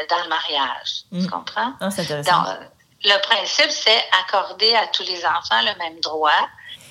dans 0.10 0.24
le 0.24 0.30
mariage. 0.30 1.04
Mm. 1.12 1.24
Tu 1.24 1.30
comprends? 1.30 1.74
Ah, 1.80 1.92
c'est 1.92 2.02
intéressant. 2.02 2.44
Donc, 2.44 2.58
le 3.04 3.18
principe, 3.22 3.70
c'est 3.70 4.04
accorder 4.24 4.76
à 4.76 4.88
tous 4.88 5.04
les 5.04 5.24
enfants 5.26 5.62
le 5.62 5.78
même 5.78 6.00
droit. 6.00 6.50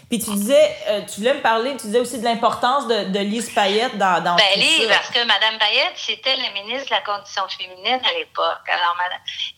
Puis 0.09 0.21
tu 0.21 0.31
disais, 0.31 0.77
euh, 0.89 1.03
tu 1.03 1.21
voulais 1.21 1.35
me 1.35 1.43
parler, 1.43 1.77
tu 1.77 1.87
disais 1.87 2.01
aussi 2.01 2.19
de 2.19 2.25
l'importance 2.25 2.87
de, 2.89 3.05
de 3.13 3.19
Lise 3.19 3.51
Payette 3.55 3.99
dans, 3.99 4.23
dans 4.25 4.37
Ben, 4.37 4.45
tout 4.55 4.61
Lise, 4.61 4.89
ça. 4.89 4.95
parce 4.95 5.11
que 5.11 5.23
Mme 5.23 5.59
Payette, 5.59 5.93
c'était 5.97 6.37
la 6.37 6.51
ministre 6.53 6.87
de 6.87 6.95
la 6.95 7.01
Condition 7.03 7.47
féminine 7.49 8.01
à 8.03 8.13
l'époque. 8.19 8.67
Alors, 8.69 8.97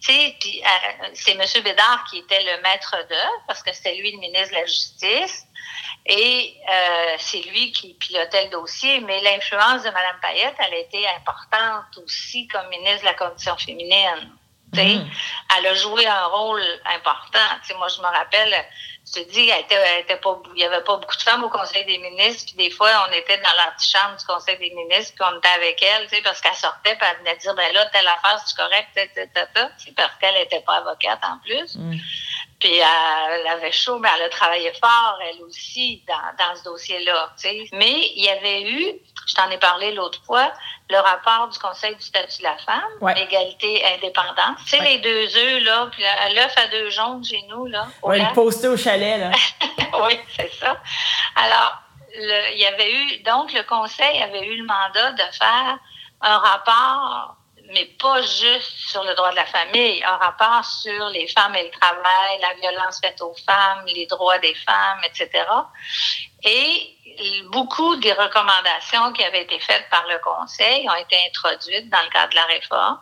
tu 0.00 0.12
sais, 0.12 0.36
puis, 0.40 0.60
euh, 0.64 1.06
c'est 1.14 1.32
M. 1.32 1.62
Bédard 1.62 2.04
qui 2.10 2.18
était 2.18 2.42
le 2.42 2.60
maître 2.62 2.96
d'œuvre, 3.08 3.42
parce 3.46 3.62
que 3.62 3.72
c'était 3.72 3.94
lui 3.94 4.10
le 4.10 4.18
ministre 4.18 4.50
de 4.50 4.54
la 4.56 4.66
Justice. 4.66 5.46
Et 6.06 6.56
euh, 6.68 7.14
c'est 7.18 7.42
lui 7.42 7.70
qui 7.70 7.94
pilotait 7.94 8.44
le 8.46 8.50
dossier, 8.50 9.00
mais 9.00 9.20
l'influence 9.20 9.82
de 9.84 9.90
Mme 9.90 10.16
Payette, 10.20 10.54
elle 10.58 10.74
a 10.74 10.78
été 10.78 11.06
importante 11.08 11.84
aussi 12.04 12.48
comme 12.48 12.66
ministre 12.70 13.02
de 13.02 13.06
la 13.06 13.14
Condition 13.14 13.56
féminine. 13.56 14.32
Tu 14.72 14.80
sais, 14.80 14.98
Elle 15.58 15.66
a 15.66 15.74
joué 15.74 16.06
un 16.06 16.26
rôle 16.26 16.62
important. 16.86 17.38
Tu 17.62 17.68
sais, 17.68 17.74
moi, 17.74 17.88
je 17.88 17.98
me 18.00 18.06
rappelle, 18.06 18.54
je 19.12 19.22
te 19.22 19.28
dis, 19.30 19.48
elle 19.48 19.60
était, 19.60 19.74
elle 19.74 20.00
était 20.02 20.16
pas, 20.16 20.38
il 20.54 20.60
y 20.60 20.64
avait 20.64 20.82
pas 20.84 20.96
beaucoup 20.96 21.16
de 21.16 21.22
femmes 21.22 21.42
au 21.44 21.48
Conseil 21.48 21.84
des 21.84 21.98
ministres, 21.98 22.52
puis 22.54 22.68
des 22.68 22.70
fois, 22.74 22.90
on 23.08 23.12
était 23.12 23.38
dans 23.38 23.50
l'antichambre 23.64 24.16
du 24.16 24.24
Conseil 24.24 24.56
des 24.58 24.70
ministres, 24.70 25.14
puis 25.18 25.28
on 25.32 25.38
était 25.38 25.48
avec 25.48 25.82
elle, 25.82 26.06
tu 26.08 26.16
sais, 26.16 26.22
parce 26.22 26.40
qu'elle 26.40 26.54
sortait, 26.54 26.94
puis 26.96 27.08
elle 27.10 27.18
venait 27.18 27.36
dire, 27.36 27.54
ben 27.54 27.72
là, 27.74 27.86
telle 27.86 28.06
affaire, 28.06 28.40
c'est 28.46 28.56
correct, 28.56 28.88
ta, 28.94 29.06
ta, 29.08 29.26
ta, 29.26 29.46
ta. 29.46 29.70
C'est 29.78 29.94
parce 29.94 30.14
qu'elle 30.20 30.36
était 30.36 30.60
pas 30.60 30.76
avocate 30.76 31.20
en 31.24 31.38
plus. 31.44 31.76
Puis 32.60 32.78
euh, 32.78 32.84
elle 33.40 33.46
avait 33.46 33.72
chaud, 33.72 33.98
mais 33.98 34.10
elle 34.16 34.24
a 34.24 34.28
travaillé 34.28 34.70
fort, 34.74 35.18
elle 35.26 35.42
aussi, 35.44 36.02
dans, 36.06 36.14
dans 36.44 36.54
ce 36.56 36.64
dossier-là. 36.64 37.32
tu 37.40 37.48
sais. 37.48 37.64
Mais 37.72 37.90
il 38.14 38.22
y 38.22 38.28
avait 38.28 38.62
eu, 38.70 38.92
je 39.26 39.34
t'en 39.34 39.50
ai 39.50 39.56
parlé 39.56 39.92
l'autre 39.92 40.22
fois, 40.26 40.52
le 40.90 40.98
rapport 40.98 41.48
du 41.48 41.58
Conseil 41.58 41.94
du 41.96 42.02
statut 42.02 42.38
de 42.38 42.42
la 42.42 42.58
femme, 42.58 42.82
Ouais. 43.00 43.18
égalité 43.22 43.82
indépendante. 43.94 44.58
Tu 44.64 44.70
sais, 44.70 44.78
Ouais. 44.80 44.88
les 44.90 44.98
deux 44.98 45.36
œufs, 45.38 45.62
là, 45.62 45.88
puis 45.90 46.02
l'œuf 46.34 46.52
à 46.58 46.66
deux 46.66 46.90
jaunes 46.90 47.24
chez 47.24 47.40
nous, 47.48 47.64
là. 47.66 47.86
lac. 48.06 48.28
le 48.28 48.34
poster 48.34 48.68
au 48.68 48.76
chalet, 48.76 48.99
oui, 50.04 50.20
c'est 50.36 50.52
ça. 50.54 50.80
Alors, 51.36 51.82
il 52.14 52.58
y 52.58 52.66
avait 52.66 52.92
eu, 52.92 53.18
donc 53.22 53.52
le 53.52 53.62
conseil 53.62 54.22
avait 54.22 54.46
eu 54.46 54.56
le 54.56 54.64
mandat 54.64 55.12
de 55.12 55.22
faire 55.32 55.78
un 56.20 56.38
rapport, 56.38 57.36
mais 57.72 57.86
pas 58.00 58.20
juste 58.22 58.88
sur 58.88 59.02
le 59.04 59.14
droit 59.14 59.30
de 59.30 59.36
la 59.36 59.46
famille, 59.46 60.02
un 60.02 60.16
rapport 60.16 60.64
sur 60.64 61.08
les 61.10 61.28
femmes 61.28 61.54
et 61.54 61.64
le 61.64 61.70
travail, 61.70 62.40
la 62.40 62.54
violence 62.54 63.00
faite 63.00 63.20
aux 63.22 63.34
femmes, 63.46 63.84
les 63.86 64.06
droits 64.06 64.38
des 64.38 64.54
femmes, 64.54 65.00
etc. 65.04 65.44
Et 66.42 66.96
beaucoup 67.52 67.96
des 67.96 68.12
recommandations 68.12 69.12
qui 69.12 69.24
avaient 69.24 69.42
été 69.42 69.58
faites 69.60 69.88
par 69.90 70.04
le 70.08 70.18
conseil 70.18 70.88
ont 70.88 70.94
été 70.94 71.16
introduites 71.28 71.88
dans 71.90 72.02
le 72.02 72.10
cadre 72.10 72.30
de 72.30 72.36
la 72.36 72.44
réforme. 72.46 72.98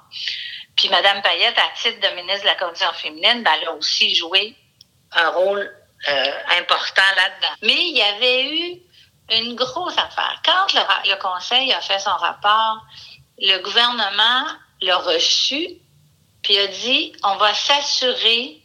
Puis 0.76 0.88
Mme 0.88 1.22
Payette, 1.22 1.58
à 1.58 1.76
titre 1.76 2.00
de 2.00 2.14
ministre 2.14 2.42
de 2.42 2.46
la 2.46 2.54
Condition 2.54 2.92
féminine, 2.92 3.42
ben, 3.42 3.52
elle 3.60 3.68
a 3.68 3.72
aussi 3.72 4.14
joué 4.14 4.54
un 5.12 5.30
rôle 5.30 5.77
euh, 6.08 6.32
important 6.60 7.02
là-dedans. 7.16 7.54
Mais 7.62 7.88
il 7.88 7.96
y 7.96 8.02
avait 8.02 8.44
eu 8.44 8.82
une 9.30 9.56
grosse 9.56 9.98
affaire. 9.98 10.40
Quand 10.44 10.72
le, 10.74 11.10
le 11.10 11.16
Conseil 11.20 11.72
a 11.72 11.80
fait 11.80 11.98
son 11.98 12.16
rapport, 12.16 12.84
le 13.38 13.58
gouvernement 13.62 14.46
l'a 14.80 14.96
reçu, 14.98 15.78
puis 16.42 16.58
a 16.58 16.66
dit 16.68 17.12
on 17.24 17.36
va 17.36 17.52
s'assurer 17.52 18.62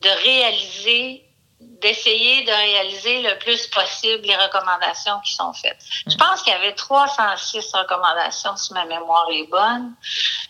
de 0.00 0.08
réaliser, 0.08 1.24
d'essayer 1.60 2.44
de 2.44 2.50
réaliser 2.50 3.22
le 3.22 3.38
plus 3.38 3.66
possible 3.68 4.26
les 4.26 4.36
recommandations 4.36 5.20
qui 5.20 5.32
sont 5.32 5.52
faites. 5.54 5.78
Je 6.06 6.16
pense 6.16 6.42
qu'il 6.42 6.52
y 6.52 6.56
avait 6.56 6.74
306 6.74 7.72
recommandations, 7.72 8.56
si 8.56 8.74
ma 8.74 8.84
mémoire 8.84 9.26
est 9.32 9.48
bonne. 9.48 9.94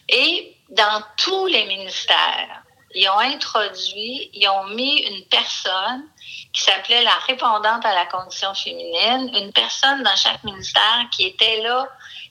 Et 0.09 0.57
dans 0.71 1.03
tous 1.17 1.47
les 1.47 1.67
ministères, 1.67 2.64
ils 2.95 3.09
ont 3.09 3.19
introduit, 3.19 4.31
ils 4.33 4.49
ont 4.49 4.65
mis 4.69 5.03
une 5.03 5.25
personne 5.27 6.05
qui 6.53 6.63
s'appelait 6.63 7.03
la 7.03 7.17
répondante 7.27 7.85
à 7.85 7.95
la 7.95 8.07
condition 8.07 8.55
féminine, 8.55 9.31
une 9.35 9.53
personne 9.53 10.03
dans 10.03 10.17
chaque 10.17 10.43
ministère 10.45 11.07
qui 11.11 11.25
était 11.25 11.61
là, 11.63 11.89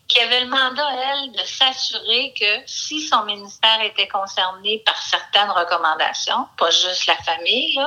qui 0.07 0.19
avait 0.19 0.41
le 0.41 0.47
mandat, 0.47 0.89
elle, 0.93 1.31
de 1.31 1.43
s'assurer 1.43 2.33
que 2.39 2.61
si 2.65 3.07
son 3.07 3.23
ministère 3.23 3.81
était 3.81 4.07
concerné 4.07 4.79
par 4.85 4.97
certaines 5.01 5.51
recommandations, 5.51 6.47
pas 6.57 6.69
juste 6.69 7.07
la 7.07 7.17
famille, 7.17 7.79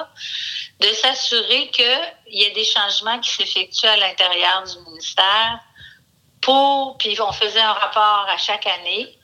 de 0.80 0.88
s'assurer 0.88 1.70
qu'il 1.70 2.14
y 2.28 2.44
ait 2.44 2.52
des 2.52 2.64
changements 2.64 3.18
qui 3.20 3.30
s'effectuent 3.30 3.86
à 3.86 3.96
l'intérieur 3.96 4.64
du 4.64 4.90
ministère 4.90 5.60
pour, 6.40 6.96
puis 6.98 7.18
on 7.20 7.32
faisait 7.32 7.60
un 7.60 7.72
rapport 7.72 8.26
à 8.28 8.36
chaque 8.38 8.66
année. 8.66 9.18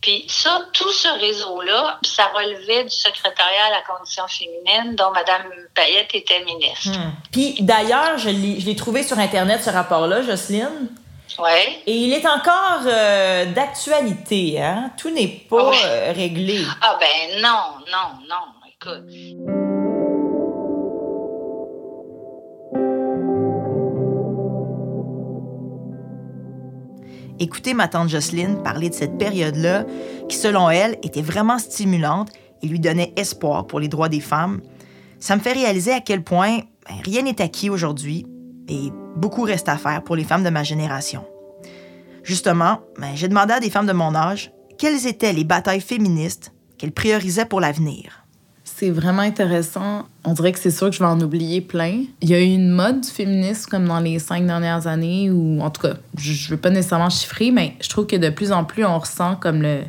Puis 0.00 0.24
ça, 0.28 0.60
tout 0.72 0.92
ce 0.92 1.08
réseau-là, 1.20 1.98
ça 2.02 2.26
relevait 2.34 2.84
du 2.84 2.90
secrétariat 2.90 3.64
à 3.66 3.70
la 3.70 3.82
condition 3.82 4.24
féminine 4.28 4.94
dont 4.94 5.10
Mme 5.10 5.42
Payette 5.74 6.14
était 6.14 6.44
ministre. 6.44 6.90
Hmm. 6.96 7.10
Puis 7.32 7.56
d'ailleurs, 7.60 8.16
je 8.16 8.28
l'ai 8.30 8.60
je 8.60 8.66
l'ai 8.66 8.76
trouvé 8.76 9.02
sur 9.02 9.18
Internet, 9.18 9.62
ce 9.62 9.70
rapport-là, 9.70 10.22
Jocelyne. 10.22 10.88
Oui. 11.38 11.78
Et 11.86 11.94
il 11.94 12.12
est 12.12 12.26
encore 12.26 12.80
euh, 12.86 13.44
d'actualité, 13.46 14.60
hein? 14.62 14.90
Tout 14.98 15.10
n'est 15.10 15.28
pas 15.50 15.68
Oui. 15.70 15.76
euh, 15.84 16.12
réglé. 16.14 16.64
Ah 16.80 16.98
ben 16.98 17.40
non, 17.42 17.84
non, 17.90 18.26
non, 18.28 18.68
écoute. 18.72 19.57
Écouter 27.40 27.74
ma 27.74 27.88
tante 27.88 28.08
Jocelyne 28.08 28.62
parler 28.62 28.88
de 28.90 28.94
cette 28.94 29.16
période-là, 29.16 29.84
qui 30.28 30.36
selon 30.36 30.70
elle 30.70 30.98
était 31.02 31.22
vraiment 31.22 31.58
stimulante 31.58 32.30
et 32.62 32.66
lui 32.66 32.80
donnait 32.80 33.12
espoir 33.16 33.66
pour 33.66 33.80
les 33.80 33.88
droits 33.88 34.08
des 34.08 34.20
femmes, 34.20 34.60
ça 35.20 35.36
me 35.36 35.40
fait 35.40 35.52
réaliser 35.52 35.92
à 35.92 36.00
quel 36.00 36.22
point 36.22 36.58
ben, 36.58 36.96
rien 37.04 37.22
n'est 37.22 37.40
acquis 37.40 37.70
aujourd'hui 37.70 38.26
et 38.68 38.92
beaucoup 39.16 39.42
reste 39.42 39.68
à 39.68 39.76
faire 39.76 40.02
pour 40.02 40.16
les 40.16 40.24
femmes 40.24 40.44
de 40.44 40.50
ma 40.50 40.64
génération. 40.64 41.24
Justement, 42.22 42.80
ben, 42.98 43.12
j'ai 43.14 43.28
demandé 43.28 43.54
à 43.54 43.60
des 43.60 43.70
femmes 43.70 43.86
de 43.86 43.92
mon 43.92 44.14
âge 44.14 44.52
quelles 44.76 45.06
étaient 45.06 45.32
les 45.32 45.44
batailles 45.44 45.80
féministes 45.80 46.52
qu'elles 46.76 46.92
priorisaient 46.92 47.46
pour 47.46 47.60
l'avenir. 47.60 48.24
C'est 48.78 48.90
vraiment 48.90 49.22
intéressant. 49.22 50.06
On 50.22 50.34
dirait 50.34 50.52
que 50.52 50.58
c'est 50.60 50.70
sûr 50.70 50.88
que 50.88 50.94
je 50.94 51.00
vais 51.00 51.04
en 51.04 51.20
oublier 51.20 51.60
plein. 51.60 52.04
Il 52.20 52.28
y 52.28 52.34
a 52.34 52.40
eu 52.40 52.44
une 52.44 52.70
mode 52.70 53.00
du 53.00 53.08
féminisme 53.08 53.68
comme 53.68 53.88
dans 53.88 53.98
les 53.98 54.20
cinq 54.20 54.46
dernières 54.46 54.86
années, 54.86 55.32
ou 55.32 55.60
en 55.60 55.70
tout 55.70 55.82
cas, 55.82 55.94
je 56.16 56.32
je 56.32 56.50
veux 56.50 56.58
pas 56.58 56.70
nécessairement 56.70 57.10
chiffrer, 57.10 57.50
mais 57.50 57.74
je 57.80 57.88
trouve 57.88 58.06
que 58.06 58.14
de 58.14 58.30
plus 58.30 58.52
en 58.52 58.62
plus, 58.62 58.84
on 58.84 59.00
ressent 59.00 59.34
comme 59.34 59.62
le, 59.62 59.80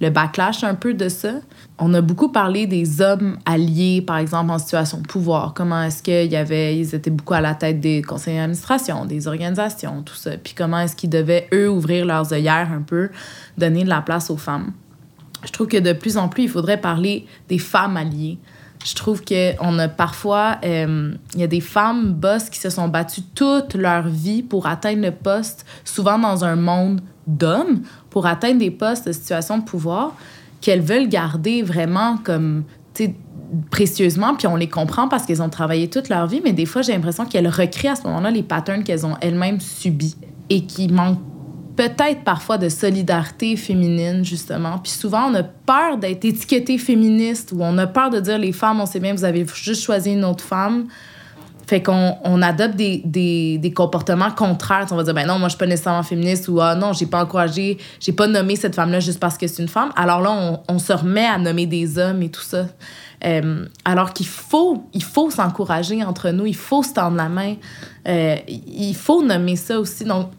le 0.00 0.10
backlash 0.10 0.62
un 0.62 0.76
peu 0.76 0.94
de 0.94 1.08
ça. 1.08 1.32
On 1.80 1.92
a 1.92 2.00
beaucoup 2.00 2.28
parlé 2.28 2.68
des 2.68 3.00
hommes 3.00 3.36
alliés, 3.46 4.00
par 4.00 4.18
exemple, 4.18 4.52
en 4.52 4.60
situation 4.60 4.98
de 4.98 5.08
pouvoir. 5.08 5.52
Comment 5.52 5.82
est-ce 5.82 6.04
qu'ils 6.04 6.94
étaient 6.94 7.10
beaucoup 7.10 7.34
à 7.34 7.40
la 7.40 7.56
tête 7.56 7.80
des 7.80 8.00
conseils 8.00 8.36
d'administration, 8.36 9.06
des 9.06 9.26
organisations, 9.26 10.02
tout 10.02 10.14
ça. 10.14 10.36
Puis 10.36 10.54
comment 10.56 10.78
est-ce 10.78 10.94
qu'ils 10.94 11.10
devaient, 11.10 11.48
eux, 11.52 11.68
ouvrir 11.68 12.06
leurs 12.06 12.32
œillères 12.32 12.70
un 12.72 12.82
peu, 12.82 13.08
donner 13.58 13.82
de 13.82 13.88
la 13.88 14.02
place 14.02 14.30
aux 14.30 14.36
femmes 14.36 14.70
je 15.44 15.52
trouve 15.52 15.66
que 15.66 15.76
de 15.76 15.92
plus 15.92 16.16
en 16.16 16.28
plus, 16.28 16.44
il 16.44 16.48
faudrait 16.48 16.80
parler 16.80 17.26
des 17.48 17.58
femmes 17.58 17.96
alliées. 17.96 18.38
Je 18.84 18.94
trouve 18.94 19.22
qu'on 19.24 19.78
a 19.78 19.88
parfois, 19.88 20.58
euh, 20.64 21.12
il 21.34 21.40
y 21.40 21.44
a 21.44 21.48
des 21.48 21.60
femmes 21.60 22.12
boss 22.12 22.50
qui 22.50 22.60
se 22.60 22.70
sont 22.70 22.88
battues 22.88 23.22
toute 23.34 23.74
leur 23.74 24.06
vie 24.08 24.42
pour 24.42 24.66
atteindre 24.66 25.02
le 25.02 25.10
poste, 25.10 25.66
souvent 25.84 26.18
dans 26.18 26.44
un 26.44 26.56
monde 26.56 27.00
d'hommes, 27.26 27.82
pour 28.10 28.26
atteindre 28.26 28.58
des 28.58 28.70
postes 28.70 29.06
de 29.06 29.12
situation 29.12 29.58
de 29.58 29.64
pouvoir 29.64 30.14
qu'elles 30.60 30.82
veulent 30.82 31.08
garder 31.08 31.62
vraiment 31.62 32.16
comme, 32.18 32.64
précieusement, 33.70 34.34
puis 34.34 34.46
on 34.46 34.56
les 34.56 34.68
comprend 34.68 35.08
parce 35.08 35.24
qu'elles 35.24 35.42
ont 35.42 35.48
travaillé 35.48 35.88
toute 35.88 36.08
leur 36.08 36.26
vie, 36.26 36.40
mais 36.42 36.52
des 36.52 36.66
fois, 36.66 36.82
j'ai 36.82 36.92
l'impression 36.92 37.24
qu'elles 37.26 37.48
recréent 37.48 37.92
à 37.92 37.96
ce 37.96 38.02
moment-là 38.04 38.30
les 38.30 38.42
patterns 38.42 38.82
qu'elles 38.84 39.06
ont 39.06 39.16
elles-mêmes 39.20 39.60
subis 39.60 40.16
et 40.50 40.64
qui 40.64 40.88
manquent 40.88 41.20
peut-être 41.76 42.24
parfois 42.24 42.58
de 42.58 42.68
solidarité 42.68 43.56
féminine, 43.56 44.24
justement. 44.24 44.78
Puis 44.78 44.92
souvent, 44.92 45.30
on 45.30 45.34
a 45.34 45.42
peur 45.42 45.98
d'être 45.98 46.24
étiqueté 46.24 46.78
féministe 46.78 47.52
ou 47.52 47.58
on 47.60 47.76
a 47.78 47.86
peur 47.86 48.10
de 48.10 48.20
dire 48.20 48.38
les 48.38 48.52
femmes, 48.52 48.80
on 48.80 48.86
sait 48.86 49.00
bien, 49.00 49.14
vous 49.14 49.24
avez 49.24 49.46
juste 49.54 49.82
choisi 49.82 50.12
une 50.12 50.24
autre 50.24 50.44
femme. 50.44 50.86
Fait 51.66 51.82
qu'on 51.82 52.16
on 52.22 52.42
adopte 52.42 52.76
des, 52.76 53.02
des, 53.04 53.58
des 53.58 53.72
comportements 53.72 54.30
contraires. 54.30 54.86
On 54.92 54.96
va 54.96 55.02
dire, 55.02 55.14
ben 55.14 55.26
non, 55.26 55.38
moi, 55.38 55.48
je 55.48 55.54
suis 55.54 55.58
pas 55.58 55.66
nécessairement 55.66 56.04
féministe 56.04 56.48
ou 56.48 56.60
ah 56.60 56.76
non, 56.76 56.92
j'ai 56.92 57.06
pas 57.06 57.24
encouragé, 57.24 57.78
j'ai 57.98 58.12
pas 58.12 58.28
nommé 58.28 58.54
cette 58.54 58.76
femme-là 58.76 59.00
juste 59.00 59.18
parce 59.18 59.36
que 59.36 59.48
c'est 59.48 59.62
une 59.62 59.68
femme. 59.68 59.90
Alors 59.96 60.20
là, 60.20 60.30
on, 60.30 60.60
on 60.72 60.78
se 60.78 60.92
remet 60.92 61.26
à 61.26 61.38
nommer 61.38 61.66
des 61.66 61.98
hommes 61.98 62.22
et 62.22 62.28
tout 62.28 62.42
ça. 62.42 62.66
Euh, 63.24 63.66
alors 63.84 64.12
qu'il 64.12 64.26
faut, 64.26 64.84
il 64.92 65.02
faut 65.02 65.30
s'encourager 65.30 66.04
entre 66.04 66.30
nous, 66.30 66.46
il 66.46 66.54
faut 66.54 66.84
se 66.84 66.92
tendre 66.92 67.16
la 67.16 67.28
main, 67.28 67.56
euh, 68.06 68.36
il 68.46 68.94
faut 68.94 69.24
nommer 69.24 69.56
ça 69.56 69.80
aussi. 69.80 70.04
Donc, 70.04 70.30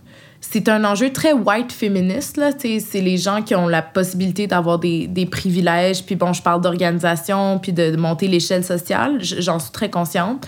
c'est 0.42 0.70
un 0.70 0.84
enjeu 0.86 1.12
très 1.12 1.34
white 1.34 1.72
féministe. 1.72 2.40
C'est 2.60 3.02
les 3.02 3.18
gens 3.18 3.42
qui 3.42 3.56
ont 3.56 3.68
la 3.68 3.82
possibilité 3.82 4.48
d'avoir 4.48 4.80
des, 4.80 5.08
des 5.08 5.26
privilèges. 5.26 6.04
Puis 6.04 6.16
bon, 6.16 6.34
je 6.34 6.42
parle 6.42 6.62
d'organisation, 6.62 7.60
puis 7.60 7.74
de, 7.74 7.96
monter 7.96 8.28
l'échelle 8.28 8.64
sociale. 8.64 9.18
J'en 9.22 9.60
suis 9.60 9.72
très 9.72 9.90
consciente. 9.90 10.48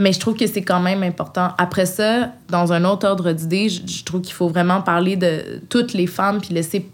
Mais 0.00 0.12
je 0.12 0.20
trouve 0.20 0.36
que 0.36 0.46
c'est 0.46 0.62
quand 0.62 0.80
même 0.80 1.02
important. 1.02 1.50
Après 1.58 1.86
ça, 1.86 2.32
dans 2.48 2.72
un 2.72 2.84
autre 2.84 3.08
ordre 3.08 3.32
d'idée, 3.32 3.68
je, 3.68 3.80
je 3.84 4.04
trouve 4.04 4.20
qu'il 4.20 4.34
faut 4.34 4.48
vraiment 4.48 4.80
parler 4.80 5.16
de 5.16 5.60
toutes 5.68 5.92
les 5.92 6.06
femmes, 6.06 6.40
puis 6.40 6.54
laisser 6.54 6.86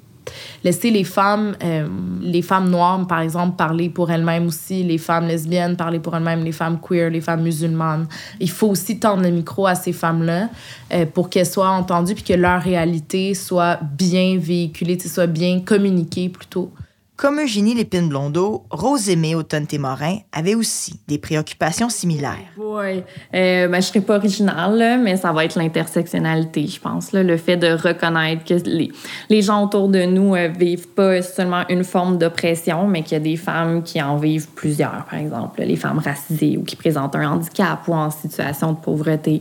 laisser 0.63 0.91
les 0.91 1.05
femmes, 1.05 1.57
euh, 1.63 1.87
les 2.21 2.43
femmes 2.43 2.71
noires, 2.71 3.07
par 3.07 3.21
exemple, 3.21 3.57
parler 3.57 3.89
pour 3.89 4.11
elles-mêmes 4.11 4.47
aussi, 4.47 4.83
les 4.83 4.99
femmes 4.99 5.27
lesbiennes 5.27 5.77
parler 5.77 5.99
pour 5.99 6.17
elles-mêmes, 6.17 6.45
les 6.45 6.53
femmes 6.53 6.79
queer, 6.81 7.11
les 7.11 7.21
femmes 7.21 7.43
musulmanes. 7.43 8.07
Il 8.41 8.51
faut 8.51 8.69
aussi 8.69 8.99
tendre 8.99 9.23
le 9.23 9.31
micro 9.31 9.67
à 9.67 9.75
ces 9.75 9.93
femmes-là 9.93 10.49
euh, 10.93 11.07
pour 11.07 11.31
qu'elles 11.31 11.47
soient 11.47 11.71
entendues 11.71 12.15
puis 12.15 12.25
que 12.25 12.35
leur 12.35 12.63
réalité 12.63 13.35
soit 13.35 13.79
bien 13.83 14.39
véhiculée, 14.39 14.99
soit 14.99 15.27
bien 15.27 15.61
communiquée 15.61 16.29
plutôt. 16.29 16.71
Comme 17.17 17.39
Eugénie 17.39 17.75
Lépine-Blondeau, 17.75 18.65
Rose 18.71 19.09
Aimée 19.09 19.37
Automne-Témorin 19.37 20.17
avait 20.33 20.57
aussi 20.57 20.99
des 21.07 21.19
préoccupations 21.19 21.89
similaires. 21.89 22.51
Oui. 22.59 23.05
Euh, 23.33 23.69
ben, 23.69 23.81
je 23.81 23.87
serai 23.87 24.01
pas 24.01 24.17
originale, 24.17 24.77
là, 24.77 24.97
mais 24.97 25.17
ça 25.17 25.31
va 25.31 25.45
être 25.45 25.57
l'intersectionnalité, 25.57 26.67
je 26.67 26.81
pense. 26.81 27.13
Le 27.13 27.37
fait 27.37 27.57
de 27.57 27.69
reconnaître 27.69 28.45
que 28.45 28.55
les, 28.69 28.91
les 29.31 29.43
gens 29.43 29.65
autour 29.65 29.89
de 29.89 30.03
nous 30.03 30.35
euh, 30.35 30.49
vivent 30.49 30.89
pas 30.89 31.23
seulement 31.23 31.63
une 31.69 31.85
forme 31.85 32.19
d'oppression, 32.19 32.89
mais 32.89 33.05
qu'il 33.05 33.13
y 33.13 33.21
a 33.21 33.21
des 33.21 33.37
femmes 33.37 33.85
qui 33.85 34.03
en 34.03 34.17
vivent 34.17 34.49
plusieurs, 34.49 35.07
par 35.09 35.21
exemple. 35.21 35.63
Les 35.63 35.77
femmes 35.77 36.01
racisées 36.01 36.57
ou 36.57 36.65
qui 36.65 36.75
présentent 36.75 37.15
un 37.15 37.31
handicap 37.31 37.87
ou 37.87 37.95
en 37.95 38.11
situation 38.11 38.73
de 38.73 38.79
pauvreté. 38.79 39.41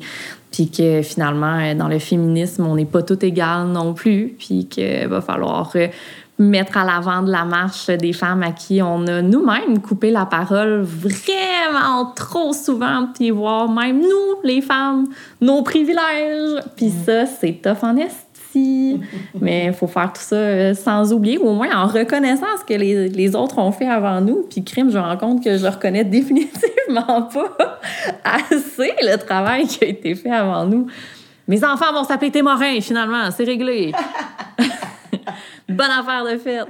Puis 0.51 0.69
que 0.69 1.01
finalement, 1.01 1.57
euh, 1.57 1.73
dans 1.73 1.87
le 1.87 1.97
féminisme, 1.97 2.67
on 2.67 2.75
n'est 2.75 2.85
pas 2.85 3.01
tout 3.01 3.25
égal 3.25 3.69
non 3.69 3.95
plus. 3.95 4.35
Puis 4.37 4.67
qu'il 4.67 5.07
va 5.07 5.19
falloir 5.19 5.71
euh, 5.75 5.87
mettre 6.39 6.77
à 6.77 6.83
l'avant 6.83 7.21
de 7.21 7.31
la 7.31 7.45
marche 7.45 7.87
des 7.87 8.13
femmes 8.13 8.43
à 8.43 8.51
qui 8.51 8.81
on 8.81 9.05
a 9.07 9.21
nous-mêmes 9.21 9.79
coupé 9.81 10.09
la 10.09 10.25
parole 10.25 10.81
vraiment 10.81 12.11
trop 12.15 12.53
souvent, 12.53 13.07
puis 13.13 13.29
voir 13.29 13.69
même 13.69 13.99
nous, 13.99 14.39
les 14.43 14.61
femmes, 14.61 15.05
nos 15.41 15.61
privilèges. 15.61 16.61
Puis 16.75 16.91
ça, 17.05 17.25
c'est 17.25 17.61
tough 17.61 17.83
en 17.83 17.97
esti. 17.97 18.99
Mais 19.41 19.65
il 19.67 19.73
faut 19.73 19.87
faire 19.87 20.13
tout 20.13 20.21
ça 20.21 20.35
euh, 20.35 20.73
sans 20.75 21.11
oublier, 21.11 21.39
ou 21.39 21.47
au 21.47 21.53
moins 21.53 21.75
en 21.75 21.87
reconnaissant 21.87 22.45
ce 22.59 22.65
que 22.65 22.77
les, 22.77 23.09
les 23.09 23.35
autres 23.35 23.57
ont 23.57 23.71
fait 23.71 23.87
avant 23.87 24.21
nous. 24.21 24.45
Puis 24.49 24.63
crime, 24.63 24.91
je 24.91 24.97
me 24.97 25.03
rends 25.03 25.17
compte 25.17 25.43
que 25.43 25.57
je 25.57 25.65
reconnais 25.65 26.03
définitivement 26.03 27.23
pas 27.23 27.79
assez 28.23 28.91
le 29.01 29.17
travail 29.17 29.65
qui 29.65 29.83
a 29.83 29.87
été 29.87 30.13
fait 30.13 30.31
avant 30.31 30.65
nous. 30.65 30.87
Mes 31.47 31.63
enfants 31.63 31.91
vont 31.93 32.03
s'appeler 32.03 32.31
Témorin, 32.31 32.79
finalement, 32.79 33.29
c'est 33.31 33.43
réglé. 33.43 33.91
Bonne 35.69 35.91
affaire 35.91 36.25
de 36.25 36.37
fête. 36.37 36.67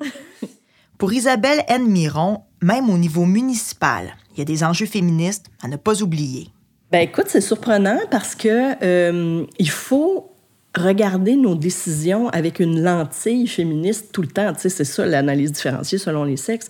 Pour 0.98 1.12
Isabelle 1.12 1.62
N. 1.68 1.86
Miron, 1.86 2.42
même 2.60 2.90
au 2.90 2.98
niveau 2.98 3.24
municipal, 3.24 4.16
il 4.32 4.38
y 4.38 4.42
a 4.42 4.44
des 4.44 4.64
enjeux 4.64 4.86
féministes 4.86 5.46
à 5.62 5.68
ne 5.68 5.76
pas 5.76 6.02
oublier. 6.02 6.48
Ben 6.90 7.00
écoute, 7.00 7.26
c'est 7.28 7.40
surprenant 7.40 8.00
parce 8.10 8.34
que 8.34 8.82
euh, 8.82 9.44
il 9.58 9.70
faut 9.70 10.32
regarder 10.76 11.36
nos 11.36 11.54
décisions 11.54 12.28
avec 12.28 12.60
une 12.60 12.82
lentille 12.82 13.46
féministe 13.46 14.10
tout 14.12 14.22
le 14.22 14.28
temps. 14.28 14.52
Tu 14.54 14.60
sais, 14.60 14.68
c'est 14.68 14.84
ça 14.84 15.04
l'analyse 15.06 15.52
différenciée 15.52 15.98
selon 15.98 16.24
les 16.24 16.36
sexes. 16.36 16.68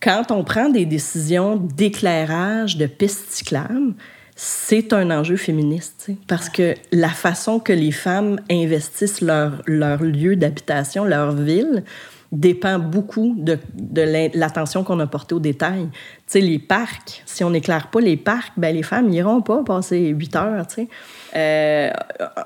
Quand 0.00 0.30
on 0.30 0.44
prend 0.44 0.68
des 0.68 0.86
décisions 0.86 1.56
d'éclairage 1.56 2.76
de 2.76 2.86
pistes 2.86 3.30
cyclables, 3.30 3.94
c'est 4.42 4.94
un 4.94 5.10
enjeu 5.10 5.36
féministe, 5.36 6.08
parce 6.26 6.48
que 6.48 6.74
la 6.92 7.10
façon 7.10 7.58
que 7.58 7.74
les 7.74 7.92
femmes 7.92 8.40
investissent 8.50 9.20
leur, 9.20 9.60
leur 9.66 10.02
lieu 10.02 10.34
d'habitation, 10.34 11.04
leur 11.04 11.32
ville, 11.32 11.84
dépend 12.32 12.78
beaucoup 12.78 13.34
de, 13.36 13.58
de 13.74 14.30
l'attention 14.32 14.82
qu'on 14.82 14.98
a 15.00 15.06
portée 15.06 15.34
aux 15.34 15.40
détails. 15.40 15.90
Tu 15.90 15.98
sais, 16.26 16.40
les 16.40 16.58
parcs, 16.58 17.22
si 17.26 17.44
on 17.44 17.50
n'éclaire 17.50 17.88
pas 17.88 18.00
les 18.00 18.16
parcs, 18.16 18.54
ben 18.56 18.74
les 18.74 18.82
femmes 18.82 19.10
n'iront 19.10 19.42
pas 19.42 19.62
passer 19.62 20.06
8 20.06 20.36
heures, 20.36 20.66
tu 20.66 20.74
sais. 20.74 20.88
Euh, 21.36 21.90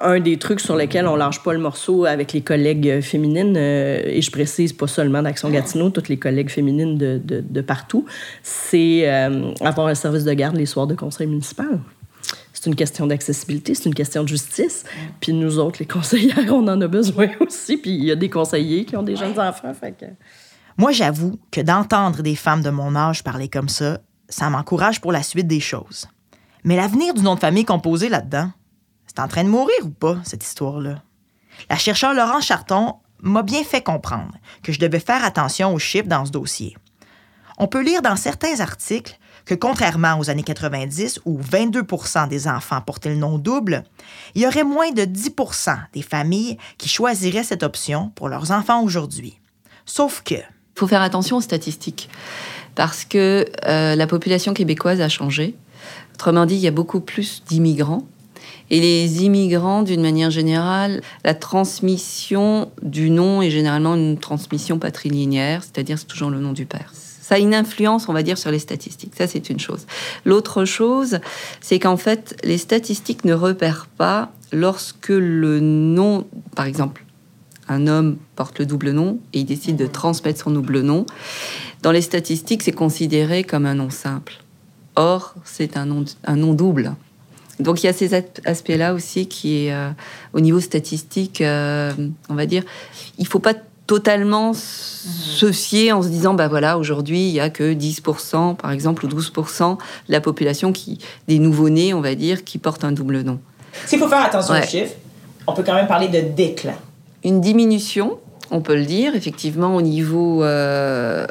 un 0.00 0.20
des 0.20 0.38
trucs 0.38 0.60
sur 0.60 0.76
lesquels 0.76 1.06
on 1.06 1.16
lâche 1.16 1.42
pas 1.42 1.52
le 1.52 1.58
morceau 1.58 2.04
avec 2.04 2.32
les 2.32 2.42
collègues 2.42 3.00
féminines, 3.00 3.56
euh, 3.56 4.02
et 4.04 4.20
je 4.20 4.30
précise 4.30 4.72
pas 4.72 4.86
seulement 4.86 5.22
d'Action 5.22 5.48
Gatineau, 5.50 5.90
toutes 5.90 6.08
les 6.08 6.18
collègues 6.18 6.50
féminines 6.50 6.98
de, 6.98 7.20
de, 7.22 7.40
de 7.40 7.60
partout, 7.60 8.04
c'est 8.42 9.08
euh, 9.08 9.52
avoir 9.60 9.86
un 9.86 9.94
service 9.94 10.24
de 10.24 10.32
garde 10.34 10.56
les 10.56 10.66
soirs 10.66 10.86
de 10.86 10.94
conseil 10.94 11.26
municipal. 11.26 11.80
C'est 12.52 12.66
une 12.66 12.76
question 12.76 13.06
d'accessibilité, 13.06 13.74
c'est 13.74 13.86
une 13.86 13.94
question 13.94 14.22
de 14.22 14.28
justice. 14.28 14.84
Puis 15.20 15.32
nous 15.32 15.58
autres, 15.58 15.76
les 15.80 15.86
conseillères, 15.86 16.50
on 16.50 16.66
en 16.68 16.80
a 16.80 16.86
besoin 16.86 17.28
aussi. 17.40 17.76
Puis 17.76 17.90
il 17.90 18.04
y 18.04 18.10
a 18.10 18.16
des 18.16 18.30
conseillers 18.30 18.84
qui 18.84 18.96
ont 18.96 19.02
des 19.02 19.16
jeunes 19.16 19.38
enfants. 19.38 19.74
Fait 19.74 19.92
que... 19.92 20.06
Moi, 20.78 20.92
j'avoue 20.92 21.38
que 21.50 21.60
d'entendre 21.60 22.22
des 22.22 22.34
femmes 22.34 22.62
de 22.62 22.70
mon 22.70 22.96
âge 22.96 23.22
parler 23.22 23.48
comme 23.48 23.68
ça, 23.68 23.98
ça 24.28 24.48
m'encourage 24.50 25.00
pour 25.00 25.12
la 25.12 25.22
suite 25.22 25.46
des 25.46 25.60
choses. 25.60 26.08
Mais 26.64 26.76
l'avenir 26.76 27.12
du 27.12 27.22
nom 27.22 27.34
de 27.34 27.40
famille 27.40 27.66
composé 27.66 28.08
là-dedans, 28.08 28.50
c'est 29.14 29.22
en 29.22 29.28
train 29.28 29.44
de 29.44 29.48
mourir 29.48 29.76
ou 29.84 29.90
pas, 29.90 30.18
cette 30.24 30.44
histoire-là? 30.44 31.02
La 31.70 31.76
chercheure 31.76 32.14
Laurent 32.14 32.40
Charton 32.40 32.96
m'a 33.20 33.42
bien 33.42 33.64
fait 33.64 33.82
comprendre 33.82 34.34
que 34.62 34.72
je 34.72 34.80
devais 34.80 35.00
faire 35.00 35.24
attention 35.24 35.72
aux 35.72 35.78
chiffres 35.78 36.08
dans 36.08 36.24
ce 36.24 36.30
dossier. 36.30 36.76
On 37.58 37.68
peut 37.68 37.82
lire 37.82 38.02
dans 38.02 38.16
certains 38.16 38.60
articles 38.60 39.18
que 39.44 39.54
contrairement 39.54 40.18
aux 40.18 40.30
années 40.30 40.42
90 40.42 41.20
où 41.24 41.40
22% 41.40 42.28
des 42.28 42.48
enfants 42.48 42.80
portaient 42.80 43.10
le 43.10 43.16
nom 43.16 43.38
double, 43.38 43.84
il 44.34 44.42
y 44.42 44.46
aurait 44.46 44.64
moins 44.64 44.90
de 44.90 45.02
10% 45.02 45.76
des 45.92 46.02
familles 46.02 46.58
qui 46.78 46.88
choisiraient 46.88 47.44
cette 47.44 47.62
option 47.62 48.10
pour 48.14 48.28
leurs 48.28 48.50
enfants 48.50 48.82
aujourd'hui. 48.82 49.38
Sauf 49.86 50.22
que, 50.22 50.34
Il 50.34 50.80
faut 50.80 50.88
faire 50.88 51.02
attention 51.02 51.36
aux 51.36 51.40
statistiques 51.40 52.08
parce 52.74 53.04
que 53.04 53.46
euh, 53.66 53.94
la 53.94 54.06
population 54.08 54.54
québécoise 54.54 55.00
a 55.00 55.08
changé. 55.08 55.54
Autrement 56.14 56.46
dit, 56.46 56.56
il 56.56 56.60
y 56.60 56.66
a 56.66 56.72
beaucoup 56.72 57.00
plus 57.00 57.44
d'immigrants. 57.44 58.02
Et 58.70 58.80
les 58.80 59.24
immigrants, 59.24 59.82
d'une 59.82 60.02
manière 60.02 60.30
générale, 60.30 61.02
la 61.24 61.34
transmission 61.34 62.70
du 62.82 63.10
nom 63.10 63.42
est 63.42 63.50
généralement 63.50 63.94
une 63.94 64.18
transmission 64.18 64.78
patrilinéaire, 64.78 65.62
c'est-à-dire 65.62 65.98
c'est 65.98 66.06
toujours 66.06 66.30
le 66.30 66.40
nom 66.40 66.52
du 66.52 66.66
père. 66.66 66.92
Ça 67.20 67.36
a 67.36 67.38
une 67.38 67.54
influence, 67.54 68.08
on 68.10 68.12
va 68.12 68.22
dire, 68.22 68.36
sur 68.36 68.50
les 68.50 68.58
statistiques. 68.58 69.14
Ça, 69.16 69.26
c'est 69.26 69.48
une 69.48 69.58
chose. 69.58 69.86
L'autre 70.26 70.66
chose, 70.66 71.20
c'est 71.62 71.78
qu'en 71.78 71.96
fait, 71.96 72.38
les 72.44 72.58
statistiques 72.58 73.24
ne 73.24 73.32
repèrent 73.32 73.88
pas 73.96 74.30
lorsque 74.52 75.08
le 75.08 75.58
nom, 75.60 76.26
par 76.54 76.66
exemple, 76.66 77.04
un 77.68 77.86
homme 77.86 78.18
porte 78.36 78.58
le 78.58 78.66
double 78.66 78.90
nom 78.90 79.20
et 79.32 79.40
il 79.40 79.46
décide 79.46 79.76
de 79.76 79.86
transmettre 79.86 80.42
son 80.42 80.50
double 80.50 80.80
nom. 80.80 81.06
Dans 81.82 81.92
les 81.92 82.02
statistiques, 82.02 82.62
c'est 82.62 82.72
considéré 82.72 83.42
comme 83.42 83.64
un 83.64 83.74
nom 83.74 83.90
simple. 83.90 84.34
Or, 84.96 85.34
c'est 85.44 85.76
un 85.76 85.86
nom, 85.86 86.04
un 86.24 86.36
nom 86.36 86.52
double. 86.52 86.94
Donc 87.60 87.82
il 87.82 87.86
y 87.86 87.88
a 87.88 87.92
ces 87.92 88.14
aspects-là 88.44 88.94
aussi 88.94 89.26
qui 89.26 89.70
euh, 89.70 89.90
au 90.32 90.40
niveau 90.40 90.60
statistique, 90.60 91.40
euh, 91.40 91.92
on 92.28 92.34
va 92.34 92.46
dire, 92.46 92.64
il 93.18 93.26
faut 93.26 93.38
pas 93.38 93.54
totalement 93.86 94.52
se 94.54 95.52
fier 95.52 95.92
en 95.92 96.02
se 96.02 96.08
disant 96.08 96.32
bah 96.32 96.48
voilà 96.48 96.78
aujourd'hui 96.78 97.28
il 97.28 97.34
y 97.34 97.40
a 97.40 97.50
que 97.50 97.74
10% 97.74 98.56
par 98.56 98.70
exemple 98.70 99.04
ou 99.04 99.08
12% 99.08 99.76
de 99.76 100.12
la 100.12 100.22
population 100.22 100.72
qui 100.72 100.98
des 101.28 101.38
nouveau-nés 101.38 101.92
on 101.92 102.00
va 102.00 102.14
dire 102.14 102.44
qui 102.44 102.56
portent 102.56 102.84
un 102.84 102.92
double 102.92 103.20
nom. 103.20 103.40
S'il 103.84 103.98
faut 103.98 104.08
faire 104.08 104.24
attention 104.24 104.54
Ouais. 104.54 104.62
aux 104.62 104.66
chiffres, 104.66 104.94
on 105.46 105.52
peut 105.52 105.62
quand 105.62 105.74
même 105.74 105.86
parler 105.86 106.08
de 106.08 106.20
déclin. 106.34 106.74
Une 107.24 107.42
diminution, 107.42 108.18
on 108.50 108.62
peut 108.62 108.74
le 108.74 108.86
dire 108.86 109.14
effectivement 109.16 109.76
au 109.76 109.82
niveau 109.82 110.42
euh, 110.42 111.26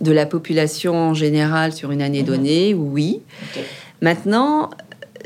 de 0.00 0.12
la 0.12 0.26
population 0.26 0.94
en 0.94 1.14
général 1.14 1.72
sur 1.72 1.90
une 1.90 2.02
année 2.02 2.22
donnée, 2.22 2.72
oui. 2.74 3.20
Maintenant, 4.00 4.70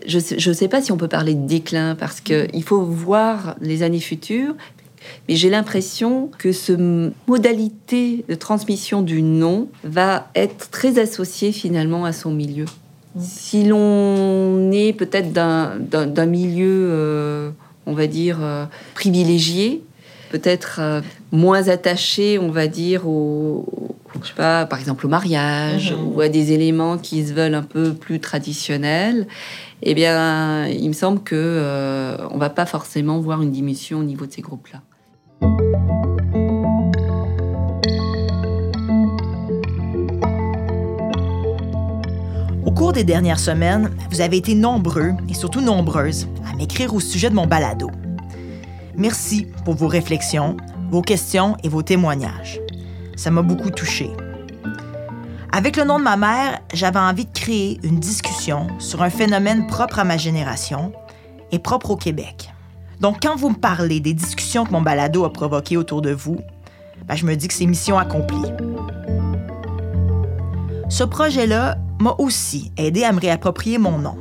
je 0.06 0.18
ne 0.48 0.54
sais, 0.54 0.68
pas 0.68 0.82
si 0.82 0.92
on 0.92 0.96
peut 0.96 1.08
parler 1.08 1.34
de 1.34 1.46
déclin 1.46 1.94
parce 1.94 2.20
qu'il 2.20 2.62
faut 2.64 2.82
voir 2.82 3.56
les 3.60 3.82
années 3.82 4.00
futures. 4.00 4.54
Mais 5.28 5.34
j'ai 5.36 5.48
l'impression 5.48 6.30
que 6.38 6.52
ce 6.52 6.72
m- 6.72 7.12
modalité 7.26 8.24
de 8.28 8.34
transmission 8.34 9.00
du 9.00 9.22
nom 9.22 9.68
va 9.82 10.28
être 10.34 10.70
très 10.70 10.98
associée 10.98 11.52
finalement 11.52 12.04
à 12.04 12.12
son 12.12 12.30
milieu. 12.32 12.66
Si 13.18 13.64
l'on 13.64 14.70
est 14.72 14.92
peut-être 14.92 15.32
d'un- 15.32 16.26
milieu, 16.26 16.86
euh, 16.90 17.50
on 17.86 17.94
va 17.94 18.06
dire, 18.06 18.38
euh, 18.42 18.66
privilégié, 18.94 19.82
peut-être 20.30 20.76
euh, 20.80 21.00
moins 21.32 21.68
attachés, 21.68 22.38
on 22.38 22.50
va 22.50 22.66
dire, 22.68 23.08
au, 23.08 23.79
je 24.22 24.28
sais 24.28 24.34
pas, 24.34 24.66
par 24.66 24.78
exemple 24.78 25.06
au 25.06 25.08
mariage 25.08 25.94
ou 26.04 26.20
à 26.20 26.28
des 26.28 26.52
éléments 26.52 26.98
qui 26.98 27.26
se 27.26 27.32
veulent 27.32 27.54
un 27.54 27.62
peu 27.62 27.94
plus 27.94 28.20
traditionnels, 28.20 29.26
eh 29.82 29.94
bien, 29.94 30.66
il 30.66 30.88
me 30.88 30.92
semble 30.92 31.22
que 31.22 31.34
euh, 31.36 32.16
on 32.30 32.38
va 32.38 32.50
pas 32.50 32.66
forcément 32.66 33.18
voir 33.20 33.42
une 33.42 33.50
diminution 33.50 33.98
au 33.98 34.04
niveau 34.04 34.26
de 34.26 34.32
ces 34.32 34.42
groupes-là. 34.42 34.80
Au 42.64 42.72
cours 42.72 42.92
des 42.92 43.04
dernières 43.04 43.40
semaines, 43.40 43.90
vous 44.10 44.20
avez 44.20 44.36
été 44.36 44.54
nombreux 44.54 45.12
et 45.28 45.34
surtout 45.34 45.60
nombreuses 45.60 46.28
à 46.50 46.56
m'écrire 46.56 46.94
au 46.94 47.00
sujet 47.00 47.30
de 47.30 47.34
mon 47.34 47.46
balado. 47.46 47.90
Merci 48.96 49.46
pour 49.64 49.74
vos 49.74 49.88
réflexions, 49.88 50.56
vos 50.90 51.02
questions 51.02 51.56
et 51.62 51.68
vos 51.68 51.82
témoignages. 51.82 52.59
Ça 53.20 53.30
m'a 53.30 53.42
beaucoup 53.42 53.68
touché. 53.68 54.10
Avec 55.52 55.76
le 55.76 55.84
nom 55.84 55.98
de 55.98 56.04
ma 56.04 56.16
mère, 56.16 56.58
j'avais 56.72 56.98
envie 56.98 57.26
de 57.26 57.38
créer 57.38 57.78
une 57.82 58.00
discussion 58.00 58.68
sur 58.78 59.02
un 59.02 59.10
phénomène 59.10 59.66
propre 59.66 59.98
à 59.98 60.04
ma 60.04 60.16
génération 60.16 60.90
et 61.52 61.58
propre 61.58 61.90
au 61.90 61.96
Québec. 61.96 62.50
Donc, 62.98 63.18
quand 63.20 63.36
vous 63.36 63.50
me 63.50 63.56
parlez 63.56 64.00
des 64.00 64.14
discussions 64.14 64.64
que 64.64 64.72
mon 64.72 64.80
balado 64.80 65.26
a 65.26 65.32
provoquées 65.34 65.76
autour 65.76 66.00
de 66.00 66.12
vous, 66.12 66.38
ben, 67.06 67.14
je 67.14 67.26
me 67.26 67.36
dis 67.36 67.46
que 67.46 67.52
c'est 67.52 67.66
mission 67.66 67.98
accomplie. 67.98 68.40
Ce 70.88 71.04
projet-là 71.04 71.76
m'a 72.00 72.14
aussi 72.16 72.72
aidé 72.78 73.04
à 73.04 73.12
me 73.12 73.20
réapproprier 73.20 73.76
mon 73.76 73.98
nom, 73.98 74.16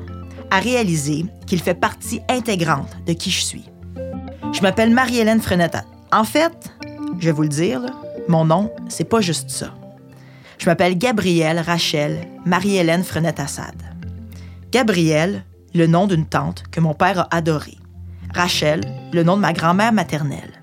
à 0.52 0.60
réaliser 0.60 1.26
qu'il 1.48 1.62
fait 1.62 1.74
partie 1.74 2.20
intégrante 2.28 2.98
de 3.08 3.14
qui 3.14 3.32
je 3.32 3.46
suis. 3.46 3.70
Je 4.52 4.62
m'appelle 4.62 4.94
Marie-Hélène 4.94 5.40
Frenette. 5.40 5.78
En 6.12 6.26
fait, 6.26 6.74
je 7.18 7.28
vais 7.28 7.32
vous 7.32 7.44
le 7.44 7.48
dire, 7.48 7.80
mon 8.30 8.46
nom, 8.46 8.72
c'est 8.88 9.10
pas 9.10 9.22
juste 9.22 9.50
ça. 9.50 9.74
Je 10.60 10.66
m'appelle 10.66 10.98
Gabrielle 10.98 11.60
Rachel 11.60 12.28
Marie-Hélène 12.46 13.04
Frenette 13.04 13.40
Assad. 13.40 13.76
Gabrielle, 14.72 15.44
le 15.74 15.88
nom 15.88 16.06
d'une 16.06 16.26
tante 16.26 16.64
que 16.72 16.80
mon 16.80 16.94
père 16.94 17.20
a 17.20 17.36
adorée. 17.36 17.78
Rachel, 18.34 18.82
le 19.12 19.24
nom 19.24 19.36
de 19.36 19.42
ma 19.42 19.54
grand-mère 19.54 19.94
maternelle. 19.94 20.62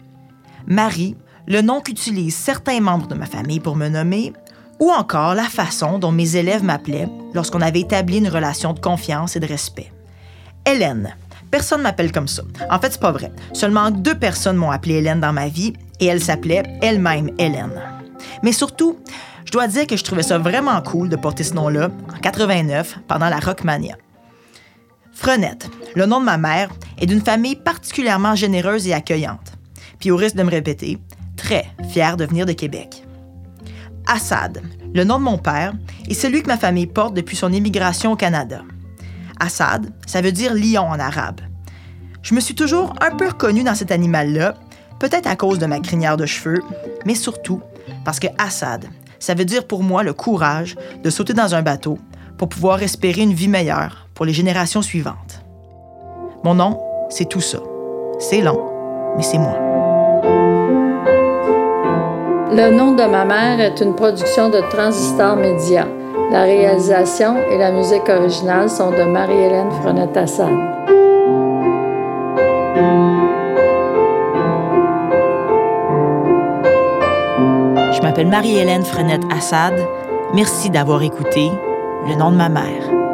Marie, 0.67 1.17
le 1.49 1.61
nom 1.61 1.81
qu'utilisent 1.81 2.37
certains 2.37 2.81
membres 2.81 3.09
de 3.09 3.15
ma 3.15 3.27
famille 3.27 3.61
pour 3.61 3.77
me 3.77 3.89
nommer, 3.89 4.33
ou 4.79 4.91
encore 4.91 5.35
la 5.35 5.45
façon 5.45 5.99
dont 5.99 6.13
mes 6.13 6.37
élèves 6.37 6.63
m'appelaient 6.63 7.09
lorsqu'on 7.35 7.63
avait 7.63 7.81
établi 7.81 8.19
une 8.19 8.29
relation 8.29 8.75
de 8.75 8.81
confiance 8.81 9.37
et 9.37 9.41
de 9.41 9.47
respect. 9.47 9.93
Hélène. 10.65 11.15
Personne 11.51 11.83
m'appelle 11.83 12.13
comme 12.13 12.29
ça. 12.29 12.43
En 12.71 12.79
fait, 12.79 12.93
c'est 12.93 13.01
pas 13.01 13.13
vrai. 13.13 13.33
Seulement 13.53 13.91
deux 13.91 14.17
personnes 14.17 14.57
m'ont 14.57 14.73
appelé 14.73 14.95
Hélène 14.97 15.21
dans 15.21 15.33
ma 15.33 15.49
vie 15.49 15.73
et 16.01 16.07
elle 16.07 16.23
s'appelait 16.23 16.63
elle-même 16.83 17.31
Hélène. 17.39 17.83
Mais 18.43 18.53
surtout, 18.53 18.99
je 19.45 19.53
dois 19.53 19.69
dire 19.69 19.87
que 19.87 19.97
je 19.97 20.05
trouvais 20.05 20.23
ça 20.23 20.39
vraiment 20.39 20.81
cool 20.83 21.09
de 21.09 21.17
porter 21.17 21.45
ce 21.45 21.55
nom-là 21.55 21.91
en 22.15 22.19
89 22.19 22.99
pendant 23.07 23.29
la 23.29 23.39
Rockmania. 23.39 23.97
Frenette, 25.13 25.71
le 25.95 26.07
nom 26.07 26.21
de 26.21 26.27
ma 26.27 26.37
mère, 26.37 26.69
est 26.99 27.07
d'une 27.07 27.23
famille 27.23 27.57
particulièrement 27.57 28.35
généreuse 28.35 28.87
et 28.87 28.93
accueillante. 28.93 29.53
Puis 29.99 30.11
au 30.11 30.17
risque 30.17 30.37
de 30.37 30.43
me 30.43 30.51
répéter, 30.51 30.99
très 31.37 31.67
fière 31.91 32.17
de 32.17 32.27
venir 32.27 32.45
de 32.45 32.53
Québec. 32.53 33.05
Assad, 34.07 34.63
le 34.95 35.05
nom 35.05 35.19
de 35.19 35.25
mon 35.25 35.39
père, 35.39 35.73
est 36.09 36.15
celui 36.15 36.43
que 36.43 36.49
ma 36.49 36.59
famille 36.59 36.87
porte 36.87 37.15
depuis 37.15 37.37
son 37.37 37.53
immigration 37.53 38.13
au 38.13 38.17
Canada. 38.17 38.63
Assad, 39.41 39.93
ça 40.07 40.21
veut 40.21 40.33
dire 40.33 40.55
lion 40.55 40.87
en 40.89 40.99
arabe. 40.99 41.41
Je 42.23 42.35
me 42.35 42.41
suis 42.41 42.55
toujours 42.55 42.95
un 43.01 43.15
peu 43.15 43.29
reconnue 43.29 43.65
dans 43.65 43.75
cet 43.75 43.91
animal-là, 43.91 44.55
peut-être 44.99 45.27
à 45.27 45.37
cause 45.37 45.59
de 45.59 45.67
ma 45.67 45.81
crinière 45.81 46.17
de 46.17 46.27
cheveux, 46.27 46.63
mais 47.05 47.15
surtout 47.15 47.61
parce 48.05 48.21
que 48.21 48.29
Assad, 48.39 48.87
ça 49.19 49.35
veut 49.35 49.45
dire 49.45 49.67
pour 49.67 49.83
moi 49.83 50.03
le 50.03 50.13
courage 50.13 50.77
de 51.03 51.11
sauter 51.11 51.35
dans 51.35 51.55
un 51.55 51.63
bateau 51.63 51.99
pour 52.39 52.49
pouvoir 52.49 52.83
espérer 52.83 53.23
une 53.23 53.33
vie 53.33 53.49
meilleure 53.49 54.09
pour 54.15 54.25
les 54.25 54.33
générations 54.33 54.83
suivantes. 54.83 55.43
Mon 56.45 56.55
nom, 56.55 56.81
c'est 57.11 57.29
tout 57.29 57.41
ça. 57.41 57.59
C'est 58.19 58.41
long, 58.41 58.61
mais 59.17 59.23
c'est 59.23 59.39
moi. 59.39 59.59
Le 62.53 62.71
nom 62.71 62.93
de 62.93 63.05
ma 63.05 63.25
mère 63.25 63.61
est 63.61 63.81
une 63.81 63.95
production 63.95 64.49
de 64.49 64.61
Transistor 64.71 65.37
Média. 65.37 65.87
La 66.31 66.43
réalisation 66.43 67.37
et 67.51 67.59
la 67.59 67.71
musique 67.71 68.09
originale 68.09 68.71
sont 68.71 68.91
de 68.91 69.03
Marie-Hélène 69.03 69.71
Frenette-Assad. 69.83 70.77
M'appelle 78.17 78.31
Marie-Hélène 78.31 78.85
Frenette 78.85 79.25
Assad. 79.31 79.75
Merci 80.33 80.71
d'avoir 80.71 81.03
écouté 81.03 81.51
Le 82.09 82.15
nom 82.15 82.31
de 82.31 82.37
ma 82.37 82.49
mère. 82.49 83.06